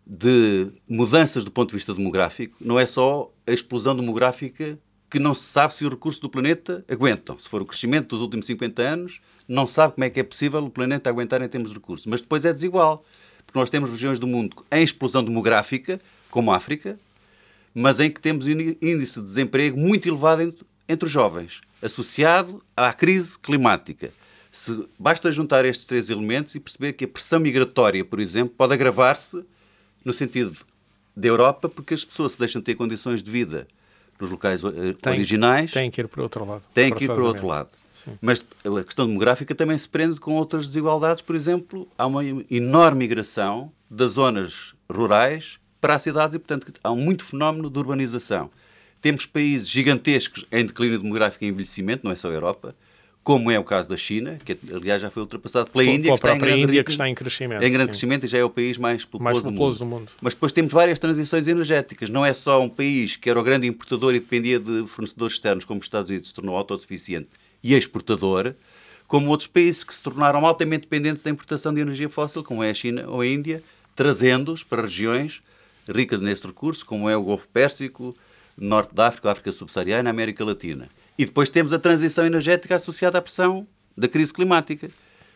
de 0.06 0.72
mudanças 0.88 1.44
do 1.44 1.52
ponto 1.52 1.70
de 1.70 1.76
vista 1.76 1.94
demográfico, 1.94 2.56
não 2.62 2.80
é 2.80 2.86
só 2.86 3.32
a 3.48 3.52
explosão 3.52 3.96
demográfica 3.96 4.78
que 5.10 5.20
não 5.20 5.34
se 5.34 5.44
sabe 5.44 5.74
se 5.74 5.86
os 5.86 5.92
recursos 5.92 6.20
do 6.20 6.30
planeta 6.30 6.84
aguentam. 6.90 7.40
Se 7.40 7.48
for 7.50 7.62
o 7.62 7.66
crescimento 7.66 8.10
dos 8.10 8.22
últimos 8.22 8.46
50 8.46 8.82
anos, 8.82 9.22
não 9.48 9.66
sabe 9.66 9.94
como 9.94 10.04
é 10.04 10.10
que 10.10 10.20
é 10.20 10.24
possível 10.24 10.64
o 10.64 10.70
planeta 10.70 11.10
aguentar 11.10 11.42
em 11.42 11.48
termos 11.48 11.70
de 11.70 11.76
recursos. 11.76 12.06
Mas 12.06 12.22
depois 12.22 12.46
é 12.46 12.54
desigual, 12.54 13.04
porque 13.46 13.58
nós 13.58 13.70
temos 13.70 13.90
regiões 13.90 14.20
do 14.20 14.28
mundo 14.28 14.66
em 14.72 14.84
explosão 14.84 15.24
demográfica, 15.24 16.00
como 16.30 16.52
a 16.52 16.56
África, 16.56 17.00
mas 17.74 18.00
em 18.00 18.10
que 18.10 18.20
temos 18.20 18.48
índice 18.48 19.20
de 19.20 19.26
desemprego 19.26 19.78
muito 19.78 20.08
elevado 20.08 20.54
entre, 20.88 21.06
os 21.06 21.12
jovens, 21.12 21.62
associado 21.82 22.64
à 22.76 22.94
crise 22.94 23.38
climática. 23.38 24.12
Se, 24.52 24.86
basta 24.98 25.32
juntar 25.32 25.66
estes 25.66 25.86
três 25.86 26.10
elementos 26.10 26.56
e 26.56 26.60
perceber 26.60 26.94
que 26.94 27.06
a 27.06 27.08
pressão 27.08 27.40
migratória, 27.40 28.04
por 28.06 28.20
exemplo, 28.20 28.54
pode 28.58 28.74
agravar-se 28.74 29.44
no 30.06 30.14
sentido 30.14 30.56
da 31.16 31.28
Europa, 31.28 31.68
porque 31.68 31.94
as 31.94 32.06
pessoas 32.06 32.34
se 32.34 32.40
deixam 32.40 32.62
de 32.62 32.66
ter 32.66 32.76
condições 32.76 33.24
de 33.24 33.32
vida 33.32 33.68
nos 34.20 34.30
locais 34.30 34.64
eh, 34.64 34.94
tem, 35.02 35.14
originais. 35.14 35.72
Tem 35.72 35.90
que 35.90 36.02
ir 36.02 36.08
para 36.08 36.20
o 36.22 36.24
outro 36.24 36.46
lado. 36.46 36.64
Tem 36.74 36.94
que 36.94 37.04
ir 37.04 37.08
para 37.08 37.22
o 37.22 37.26
outro 37.26 37.48
lado. 37.48 37.70
Sim. 37.94 38.18
Mas 38.22 38.46
a 38.64 38.84
questão 38.84 39.08
demográfica 39.08 39.56
também 39.56 39.78
se 39.78 39.90
prende 39.90 40.20
com 40.20 40.36
outras 40.36 40.66
desigualdades. 40.66 41.22
Por 41.22 41.36
exemplo, 41.36 41.88
há 41.98 42.06
uma 42.06 42.24
enorme 42.50 43.00
migração 43.00 43.72
das 43.90 44.14
zonas 44.14 44.76
rurais 44.90 45.60
para 45.82 45.96
as 45.96 46.04
cidades 46.04 46.36
e, 46.36 46.40
portanto, 46.40 46.72
há 46.84 46.92
um 46.92 46.98
muito 46.98 47.24
fenómeno 47.24 47.70
de 47.70 47.80
urbanização. 47.80 48.50
Temos 49.02 49.26
países 49.26 49.70
gigantescos 49.70 50.46
em 50.52 50.66
declínio 50.66 51.00
demográfico 51.00 51.44
e 51.44 51.48
envelhecimento, 51.48 52.04
não 52.04 52.12
é 52.12 52.16
só 52.16 52.30
a 52.30 52.34
Europa, 52.34 52.76
como 53.26 53.50
é 53.50 53.58
o 53.58 53.64
caso 53.64 53.90
da 53.90 53.98
China, 53.98 54.38
que 54.46 54.56
aliás 54.72 55.02
já 55.02 55.10
foi 55.10 55.24
ultrapassado 55.24 55.72
pela 55.72 55.84
Índia, 55.84 56.12
que, 56.12 56.16
está 56.16 56.36
em, 56.36 56.38
grande, 56.38 56.62
Índia 56.62 56.84
que 56.84 56.92
está 56.92 57.10
em 57.10 57.16
crescimento. 57.16 57.64
Em 57.64 57.72
grande 57.72 57.86
sim. 57.86 57.88
crescimento 57.88 58.24
e 58.26 58.28
já 58.28 58.38
é 58.38 58.44
o 58.44 58.52
país 58.52 58.78
mais 58.78 59.04
populoso, 59.04 59.24
mais 59.24 59.44
populoso 59.44 59.80
do, 59.80 59.86
mundo. 59.86 59.98
do, 59.98 60.02
mundo. 60.02 60.12
Mas 60.22 60.36
depois 60.36 60.52
temos 60.52 60.72
várias 60.72 61.00
transições 61.00 61.48
energéticas. 61.48 62.08
Não 62.08 62.24
é 62.24 62.32
só 62.34 62.62
um 62.62 62.70
país 62.70 63.16
que 63.16 63.28
era 63.28 63.40
o 63.40 63.44
grande 63.44 63.66
importador 63.66 64.14
e 64.14 64.20
dependia 64.20 64.60
de 64.60 64.86
fornecedores 64.86 65.34
externos, 65.38 65.66
como 65.66 65.80
os 65.80 65.88
Estados 65.88 66.12
Unidos, 66.12 66.30
se 66.30 66.36
tornou 66.36 66.56
autossuficiente 66.56 67.28
e 67.64 67.74
exportador, 67.74 68.54
como 69.08 69.32
outros 69.32 69.48
países 69.48 69.84
que 69.84 69.96
se 69.96 70.04
tornaram 70.04 70.46
altamente 70.46 70.82
dependentes 70.82 71.24
da 71.24 71.32
importação 71.32 71.74
de 71.74 71.82
energia 71.82 72.08
fóssil, 72.08 72.44
como 72.44 72.64
é 72.64 72.70
a 72.70 72.74
China 72.76 73.06
ou 73.08 73.22
a 73.22 73.26
Índia, 73.26 73.64
trazendo-os 73.96 74.64
para 74.64 74.84
regiões 74.84 75.42
ricas 75.90 76.22
nesse 76.22 76.46
recurso, 76.46 76.86
como 76.86 77.10
é 77.10 77.18
o 77.18 77.24
Golfo 77.24 77.48
Pérsico, 77.48 78.16
Norte 78.56 78.94
da 78.94 79.08
África, 79.08 79.32
África 79.32 79.52
Subsaariana, 79.52 80.12
América 80.12 80.46
Latina. 80.46 80.88
E 81.18 81.26
depois 81.26 81.50
temos 81.50 81.72
a 81.72 81.80
transição 81.80 82.26
energética 82.26 82.76
associada 82.76 83.18
à 83.18 83.22
pressão 83.22 83.68
da 83.98 84.08
crise 84.08 84.34
climática. 84.34 84.90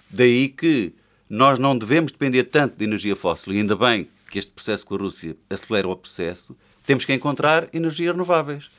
Daí 0.10 0.50
que 0.50 0.94
nós 1.30 1.60
não 1.60 1.78
devemos 1.78 2.12
depender 2.12 2.46
tanto 2.46 2.76
de 2.78 2.84
energia 2.84 3.16
fóssil, 3.16 3.54
e 3.54 3.58
ainda 3.58 3.76
bem 3.76 4.10
que 4.30 4.40
este 4.40 4.52
processo 4.52 4.86
com 4.86 4.96
a 4.96 4.98
Rússia 4.98 5.36
acelera 5.50 5.88
o 5.88 5.96
processo, 5.96 6.56
temos 6.86 7.06
que 7.06 7.14
encontrar 7.14 7.70
energias 7.74 8.12
renováveis. 8.12 8.70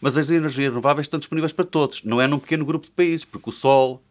Mas 0.00 0.16
as 0.16 0.30
energias 0.30 0.68
renováveis 0.68 1.04
estão 1.04 1.18
disponíveis 1.18 1.52
para 1.52 1.64
todos, 1.64 2.02
não 2.04 2.20
é 2.20 2.26
num 2.26 2.38
pequeno 2.38 2.64
grupo 2.64 2.86
de 2.86 2.92
países, 2.92 3.24
porque 3.24 3.50
o 3.50 3.52
sol, 3.52 4.02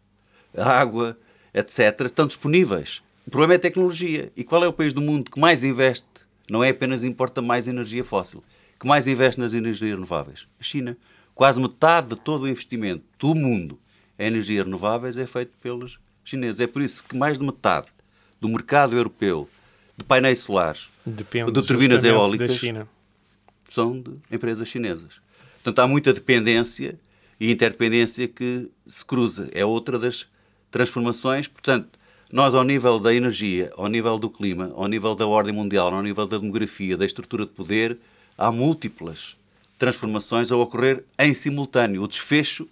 a 0.56 0.64
água, 0.64 1.18
etc., 1.52 2.06
estão 2.06 2.26
disponíveis. 2.26 3.02
O 3.26 3.30
problema 3.30 3.54
é 3.54 3.56
a 3.56 3.60
tecnologia. 3.60 4.32
E 4.36 4.42
qual 4.42 4.64
é 4.64 4.68
o 4.68 4.72
país 4.72 4.92
do 4.92 5.00
mundo 5.00 5.30
que 5.30 5.38
mais 5.38 5.62
investe? 5.62 6.06
Não 6.48 6.64
é 6.64 6.70
apenas 6.70 7.04
importa 7.04 7.42
mais 7.42 7.68
energia 7.68 8.02
fóssil, 8.02 8.42
que 8.78 8.86
mais 8.86 9.06
investe 9.06 9.38
nas 9.40 9.52
energias 9.52 9.90
renováveis? 9.90 10.46
A 10.58 10.62
China. 10.62 10.96
Quase 11.40 11.58
metade 11.58 12.08
de 12.08 12.16
todo 12.16 12.42
o 12.42 12.48
investimento 12.48 13.02
do 13.18 13.34
mundo 13.34 13.78
em 14.18 14.26
energias 14.26 14.62
renováveis 14.66 15.16
é 15.16 15.26
feito 15.26 15.52
pelos 15.62 15.98
chineses. 16.22 16.60
É 16.60 16.66
por 16.66 16.82
isso 16.82 17.02
que 17.02 17.16
mais 17.16 17.38
de 17.38 17.44
metade 17.46 17.86
do 18.38 18.46
mercado 18.46 18.94
europeu 18.94 19.48
de 19.96 20.04
painéis 20.04 20.40
solares, 20.40 20.90
Depende 21.02 21.50
de 21.50 21.62
turbinas 21.62 22.04
eólicas, 22.04 22.60
são 23.70 24.02
de 24.02 24.10
empresas 24.30 24.68
chinesas. 24.68 25.22
Portanto, 25.54 25.78
há 25.78 25.88
muita 25.88 26.12
dependência 26.12 27.00
e 27.40 27.50
interdependência 27.50 28.28
que 28.28 28.70
se 28.86 29.02
cruza. 29.02 29.48
É 29.52 29.64
outra 29.64 29.98
das 29.98 30.26
transformações. 30.70 31.48
Portanto, 31.48 31.98
nós, 32.30 32.54
ao 32.54 32.64
nível 32.64 32.98
da 32.98 33.14
energia, 33.14 33.72
ao 33.78 33.88
nível 33.88 34.18
do 34.18 34.28
clima, 34.28 34.74
ao 34.74 34.86
nível 34.86 35.14
da 35.14 35.26
ordem 35.26 35.54
mundial, 35.54 35.90
ao 35.94 36.02
nível 36.02 36.26
da 36.26 36.36
demografia, 36.36 36.98
da 36.98 37.06
estrutura 37.06 37.46
de 37.46 37.52
poder, 37.52 37.96
há 38.36 38.52
múltiplas 38.52 39.39
transformações 39.80 40.52
a 40.52 40.56
ocorrer 40.56 41.02
em 41.18 41.32
simultâneo. 41.32 42.02
O 42.02 42.06
desfecho 42.06 42.68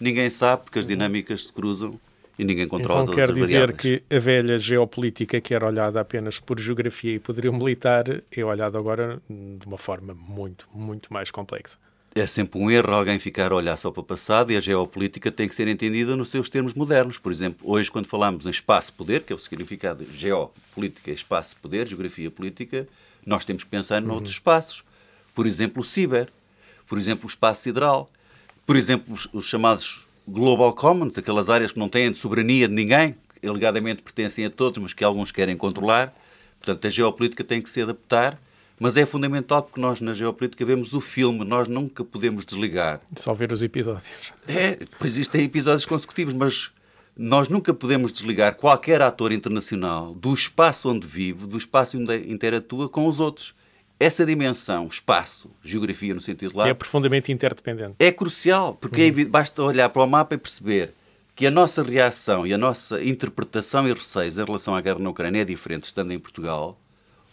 ninguém 0.00 0.30
sabe 0.30 0.62
porque 0.62 0.78
as 0.78 0.86
dinâmicas 0.86 1.46
se 1.46 1.52
cruzam 1.52 1.98
e 2.38 2.44
ninguém 2.44 2.66
controla 2.66 3.02
então 3.02 3.14
quer 3.14 3.32
dizer 3.32 3.76
que 3.76 4.02
a 4.08 4.18
velha 4.18 4.58
geopolítica 4.58 5.40
que 5.40 5.52
era 5.52 5.66
olhada 5.66 6.00
apenas 6.00 6.38
por 6.38 6.58
geografia 6.58 7.14
e 7.14 7.18
poderio 7.18 7.52
militar 7.52 8.04
é 8.30 8.44
olhada 8.44 8.78
agora 8.78 9.20
de 9.28 9.66
uma 9.66 9.76
forma 9.76 10.14
muito, 10.14 10.68
muito 10.72 11.12
mais 11.12 11.30
complexa. 11.30 11.76
É 12.14 12.24
sempre 12.28 12.60
um 12.60 12.70
erro 12.70 12.94
alguém 12.94 13.18
ficar 13.18 13.50
a 13.50 13.56
olhar 13.56 13.76
só 13.76 13.90
para 13.90 14.00
o 14.00 14.04
passado 14.04 14.52
e 14.52 14.56
a 14.56 14.60
geopolítica 14.60 15.32
tem 15.32 15.48
que 15.48 15.56
ser 15.56 15.66
entendida 15.66 16.14
nos 16.14 16.28
seus 16.28 16.48
termos 16.48 16.72
modernos. 16.72 17.18
Por 17.18 17.32
exemplo, 17.32 17.68
hoje, 17.68 17.90
quando 17.90 18.06
falamos 18.06 18.46
em 18.46 18.50
espaço-poder, 18.50 19.22
que 19.22 19.32
é 19.32 19.36
o 19.36 19.38
significado 19.38 20.04
de 20.04 20.16
geopolítica, 20.16 21.10
espaço-poder, 21.10 21.88
geografia 21.88 22.30
política, 22.30 22.86
nós 23.26 23.44
temos 23.44 23.64
que 23.64 23.70
pensar 23.70 24.00
uhum. 24.00 24.08
noutros 24.08 24.34
espaços. 24.34 24.84
Por 25.34 25.44
exemplo, 25.44 25.82
o 25.82 25.84
ciber 25.84 26.28
por 26.86 26.98
exemplo, 26.98 27.24
o 27.24 27.28
espaço 27.28 27.62
sideral, 27.62 28.10
por 28.66 28.76
exemplo, 28.76 29.14
os, 29.14 29.28
os 29.32 29.46
chamados 29.46 30.06
Global 30.26 30.72
Commons, 30.72 31.18
aquelas 31.18 31.50
áreas 31.50 31.72
que 31.72 31.78
não 31.78 31.88
têm 31.88 32.10
de 32.10 32.18
soberania 32.18 32.66
de 32.66 32.74
ninguém, 32.74 33.14
que 33.40 33.46
alegadamente 33.46 34.02
pertencem 34.02 34.46
a 34.46 34.50
todos, 34.50 34.78
mas 34.78 34.92
que 34.92 35.04
alguns 35.04 35.30
querem 35.30 35.56
controlar. 35.56 36.14
Portanto, 36.58 36.86
a 36.86 36.90
geopolítica 36.90 37.44
tem 37.44 37.60
que 37.60 37.68
se 37.68 37.82
adaptar, 37.82 38.38
mas 38.80 38.96
é 38.96 39.04
fundamental 39.04 39.62
porque 39.62 39.80
nós 39.80 40.00
na 40.00 40.14
geopolítica 40.14 40.64
vemos 40.64 40.94
o 40.94 41.00
filme, 41.00 41.44
nós 41.44 41.68
nunca 41.68 42.02
podemos 42.02 42.46
desligar. 42.46 43.00
Só 43.16 43.34
ver 43.34 43.52
os 43.52 43.62
episódios. 43.62 44.32
É, 44.48 44.78
pois 44.98 45.12
existem 45.12 45.44
episódios 45.44 45.84
consecutivos, 45.84 46.32
mas 46.32 46.70
nós 47.16 47.48
nunca 47.48 47.74
podemos 47.74 48.12
desligar 48.12 48.56
qualquer 48.56 49.02
ator 49.02 49.30
internacional 49.30 50.14
do 50.14 50.32
espaço 50.32 50.88
onde 50.88 51.06
vive, 51.06 51.46
do 51.46 51.58
espaço 51.58 51.98
onde 51.98 52.32
interatua 52.32 52.88
com 52.88 53.06
os 53.06 53.20
outros 53.20 53.54
essa 54.04 54.26
dimensão, 54.26 54.86
espaço, 54.86 55.50
geografia 55.62 56.14
no 56.14 56.20
sentido 56.20 56.56
lá. 56.56 56.68
É 56.68 56.74
profundamente 56.74 57.32
interdependente. 57.32 57.94
É 57.98 58.12
crucial, 58.12 58.74
porque 58.74 59.10
uhum. 59.10 59.20
é, 59.20 59.24
basta 59.24 59.62
olhar 59.62 59.88
para 59.88 60.02
o 60.02 60.06
mapa 60.06 60.34
e 60.34 60.38
perceber 60.38 60.92
que 61.34 61.46
a 61.46 61.50
nossa 61.50 61.82
reação 61.82 62.46
e 62.46 62.52
a 62.52 62.58
nossa 62.58 63.02
interpretação 63.02 63.88
e 63.88 63.92
receios 63.92 64.38
em 64.38 64.44
relação 64.44 64.74
à 64.74 64.80
guerra 64.80 64.98
na 64.98 65.10
Ucrânia 65.10 65.40
é 65.40 65.44
diferente 65.44 65.84
estando 65.84 66.12
em 66.12 66.18
Portugal 66.18 66.78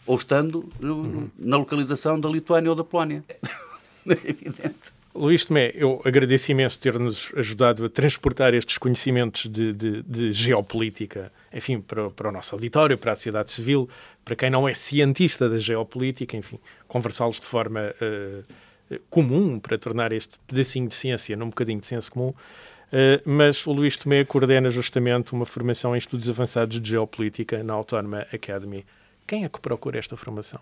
ou 0.05 0.17
estando 0.17 0.67
no, 0.79 0.95
uhum. 0.95 1.29
na 1.37 1.57
localização 1.57 2.19
da 2.19 2.29
Lituânia 2.29 2.69
ou 2.69 2.75
da 2.75 2.83
Polónia. 2.83 3.23
é 4.07 4.29
evidente. 4.29 4.75
Luís 5.13 5.45
Tomé, 5.45 5.73
eu 5.75 6.01
agradeço 6.05 6.51
imenso 6.51 6.79
ter-nos 6.79 7.31
ajudado 7.35 7.85
a 7.85 7.89
transportar 7.89 8.53
estes 8.53 8.77
conhecimentos 8.77 9.49
de, 9.49 9.73
de, 9.73 10.01
de 10.03 10.31
geopolítica, 10.31 11.31
enfim, 11.53 11.81
para, 11.81 12.09
para, 12.09 12.29
o 12.29 12.31
nosso 12.31 12.55
auditório, 12.55 12.97
para 12.97 13.11
a 13.11 13.15
sociedade 13.15 13.51
civil, 13.51 13.89
para 14.23 14.35
quem 14.35 14.49
não 14.49 14.67
é 14.67 14.73
cientista 14.73 15.49
da 15.49 15.59
geopolítica, 15.59 16.37
enfim, 16.37 16.59
conversá-los 16.87 17.39
de 17.39 17.45
forma 17.45 17.93
uh, 18.01 18.99
comum 19.09 19.59
para 19.59 19.77
tornar 19.77 20.11
este 20.11 20.37
pedacinho 20.47 20.87
de 20.87 20.95
ciência 20.95 21.35
num 21.35 21.49
bocadinho 21.49 21.79
de 21.79 21.85
senso 21.85 22.11
comum. 22.11 22.29
Uh, 22.29 23.21
mas 23.25 23.65
o 23.65 23.71
Luís 23.71 23.95
Tomé 23.95 24.25
coordena 24.25 24.69
justamente 24.69 25.33
uma 25.33 25.45
formação 25.45 25.95
em 25.95 25.97
estudos 25.97 26.29
avançados 26.29 26.79
de 26.79 26.89
geopolítica 26.89 27.63
na 27.63 27.73
Autónoma 27.73 28.25
Academy. 28.33 28.85
Quem 29.25 29.45
é 29.45 29.49
que 29.49 29.61
procura 29.61 29.97
esta 29.97 30.17
formação? 30.17 30.59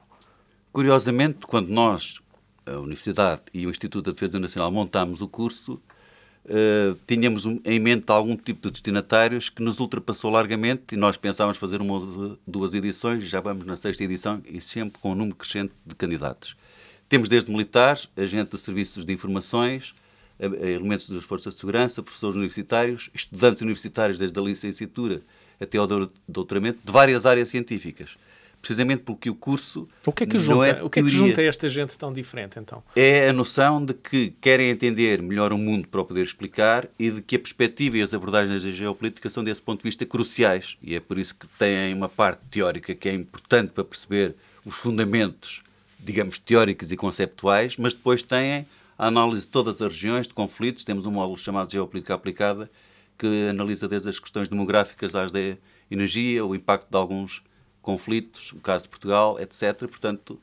Curiosamente, 0.72 1.48
quando 1.48 1.70
nós, 1.70 2.20
a 2.66 2.78
Universidade 2.78 3.42
e 3.52 3.66
o 3.66 3.72
Instituto 3.72 4.06
da 4.06 4.12
Defesa 4.12 4.40
Nacional, 4.40 4.72
montámos 4.72 5.22
o 5.22 5.28
curso, 5.28 5.82
uh, 6.46 6.98
tínhamos 7.08 7.46
em 7.46 7.80
mente 7.80 8.12
algum 8.12 8.36
tipo 8.36 8.68
de 8.68 8.72
destinatários 8.72 9.50
que 9.50 9.62
nos 9.62 9.80
ultrapassou 9.80 10.32
largamente 10.32 10.94
e 10.94 10.96
nós 10.96 11.18
pensávamos 11.18 11.58
fazer 11.58 11.82
uma 11.82 11.94
ou 11.94 12.38
duas 12.46 12.74
edições, 12.74 13.24
já 13.24 13.40
vamos 13.40 13.66
na 13.66 13.76
sexta 13.76 14.04
edição 14.04 14.42
e 14.46 14.62
sempre 14.62 15.00
com 15.00 15.12
um 15.12 15.16
número 15.16 15.36
crescente 15.36 15.74
de 15.86 15.96
candidatos. 15.96 16.56
Temos 17.08 17.28
desde 17.28 17.52
militares, 17.52 18.10
agentes 18.16 18.60
de 18.60 18.66
serviços 18.66 19.06
de 19.06 19.12
informações, 19.12 19.96
elementos 20.40 21.10
das 21.10 21.24
forças 21.24 21.54
de 21.54 21.60
segurança, 21.60 22.02
professores 22.02 22.36
universitários, 22.36 23.10
estudantes 23.14 23.62
universitários 23.62 24.18
desde 24.18 24.40
a 24.40 24.42
licenciatura 24.42 25.22
até 25.60 25.78
ao 25.78 25.88
doutoramento, 26.28 26.80
de 26.84 26.92
várias 26.92 27.26
áreas 27.26 27.50
científicas. 27.50 28.16
Precisamente 28.62 29.04
porque 29.04 29.30
o 29.30 29.36
curso. 29.36 29.88
O 30.06 30.12
que 30.12 30.24
é 30.24 30.28
que 30.28 30.38
junta, 30.38 30.68
é 30.68 30.84
o 30.84 30.90
que 30.90 31.00
é 31.00 31.04
que 31.04 31.10
junta 31.10 31.42
esta 31.42 31.70
gente 31.70 31.98
tão 31.98 32.12
diferente, 32.12 32.60
então? 32.60 32.84
É 32.96 33.30
a 33.30 33.34
noção 33.34 33.84
de 33.84 33.94
que 33.94 34.34
querem 34.42 34.70
entender 34.70 35.22
melhor 35.22 35.54
o 35.54 35.58
mundo 35.58 35.88
para 35.88 36.02
o 36.02 36.06
poder 36.06 36.24
explicar 36.24 36.88
e 37.00 37.10
de 37.10 37.22
que 37.22 37.38
a 37.38 37.40
perspectiva 37.40 37.98
e 37.98 38.02
as 38.02 38.14
abordagens 38.14 38.64
da 38.64 38.70
geopolítica 38.70 39.30
são, 39.30 39.44
desse 39.44 39.62
ponto 39.62 39.80
de 39.80 39.86
vista, 39.86 40.06
cruciais. 40.06 40.78
E 40.82 40.94
é 40.94 41.00
por 41.00 41.18
isso 41.18 41.36
que 41.36 41.48
têm 41.58 41.94
uma 41.94 42.10
parte 42.10 42.42
teórica 42.52 42.94
que 42.94 43.08
é 43.08 43.14
importante 43.14 43.72
para 43.72 43.84
perceber 43.84 44.36
os 44.66 44.76
fundamentos, 44.76 45.64
digamos, 45.98 46.38
teóricos 46.38 46.92
e 46.92 46.98
conceptuais, 46.98 47.78
mas 47.78 47.94
depois 47.94 48.24
têm 48.24 48.66
a 48.98 49.08
análise 49.08 49.46
de 49.46 49.52
todas 49.52 49.82
as 49.82 49.94
regiões 49.94 50.28
de 50.28 50.34
conflitos. 50.34 50.84
Temos 50.84 51.06
um 51.06 51.12
módulo 51.12 51.38
chamado 51.38 51.72
Geopolítica 51.72 52.14
Aplicada, 52.14 52.70
que 53.18 53.50
analisa 53.50 53.88
desde 53.88 54.10
as 54.10 54.20
questões 54.20 54.50
demográficas 54.50 55.16
às 55.16 55.32
da 55.32 55.40
energia, 55.90 56.46
o 56.46 56.54
impacto 56.54 56.90
de 56.90 56.98
alguns 56.98 57.42
conflitos, 57.82 58.52
o 58.54 58.58
caso 58.58 58.84
de 58.84 58.90
Portugal, 58.90 59.40
etc. 59.40 59.88
Portanto, 59.88 60.40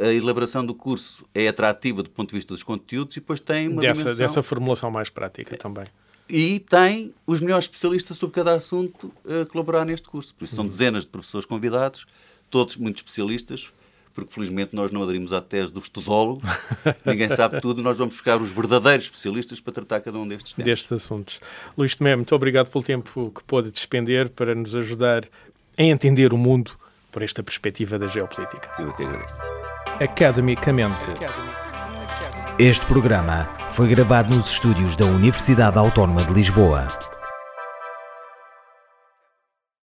a 0.00 0.12
elaboração 0.12 0.64
do 0.64 0.74
curso 0.74 1.24
é 1.34 1.48
atrativa 1.48 2.02
do 2.02 2.10
ponto 2.10 2.30
de 2.30 2.36
vista 2.36 2.52
dos 2.52 2.62
conteúdos 2.62 3.16
e 3.16 3.20
depois 3.20 3.40
tem 3.40 3.68
uma 3.68 3.80
dessa, 3.80 4.02
dimensão... 4.02 4.26
dessa 4.26 4.42
formulação 4.42 4.90
mais 4.90 5.08
prática 5.08 5.56
também. 5.56 5.86
E 6.28 6.58
tem 6.60 7.14
os 7.26 7.40
melhores 7.40 7.66
especialistas 7.66 8.16
sobre 8.16 8.34
cada 8.34 8.54
assunto 8.54 9.12
a 9.26 9.46
colaborar 9.46 9.84
neste 9.84 10.08
curso. 10.08 10.34
Por 10.34 10.44
isso 10.44 10.54
são 10.54 10.64
uhum. 10.64 10.70
dezenas 10.70 11.02
de 11.02 11.10
professores 11.10 11.46
convidados, 11.46 12.06
todos 12.50 12.76
muito 12.76 12.96
especialistas, 12.96 13.70
porque 14.14 14.32
felizmente 14.32 14.74
nós 14.74 14.90
não 14.90 15.02
aderimos 15.02 15.32
à 15.32 15.40
tese 15.40 15.72
do 15.72 15.80
estudólogo, 15.80 16.40
ninguém 17.04 17.28
sabe 17.28 17.60
tudo, 17.60 17.82
nós 17.82 17.98
vamos 17.98 18.14
buscar 18.14 18.40
os 18.40 18.50
verdadeiros 18.50 19.06
especialistas 19.06 19.60
para 19.60 19.72
tratar 19.72 20.00
cada 20.00 20.16
um 20.18 20.26
destes 20.26 20.54
temas. 20.54 20.64
Destes 20.64 20.92
assuntos. 20.92 21.40
Luís 21.76 21.94
Tomé, 21.94 22.16
muito 22.16 22.34
obrigado 22.34 22.70
pelo 22.70 22.82
tempo 22.82 23.30
que 23.34 23.44
pôde 23.44 23.70
despender 23.70 24.30
para 24.30 24.54
nos 24.54 24.74
ajudar 24.74 25.24
a 25.78 25.82
entender 25.82 26.32
o 26.32 26.38
mundo 26.38 26.72
por 27.10 27.22
esta 27.22 27.42
perspectiva 27.42 27.98
da 27.98 28.08
geopolítica. 28.08 28.70
Eu 28.78 28.92
que 28.94 29.04
agradeço. 29.04 29.34
Academicamente. 30.00 31.06
Este 32.58 32.84
programa 32.86 33.48
foi 33.70 33.88
gravado 33.88 34.34
nos 34.34 34.50
estúdios 34.50 34.96
da 34.96 35.06
Universidade 35.06 35.78
Autónoma 35.78 36.22
de 36.22 36.32
Lisboa. 36.32 36.86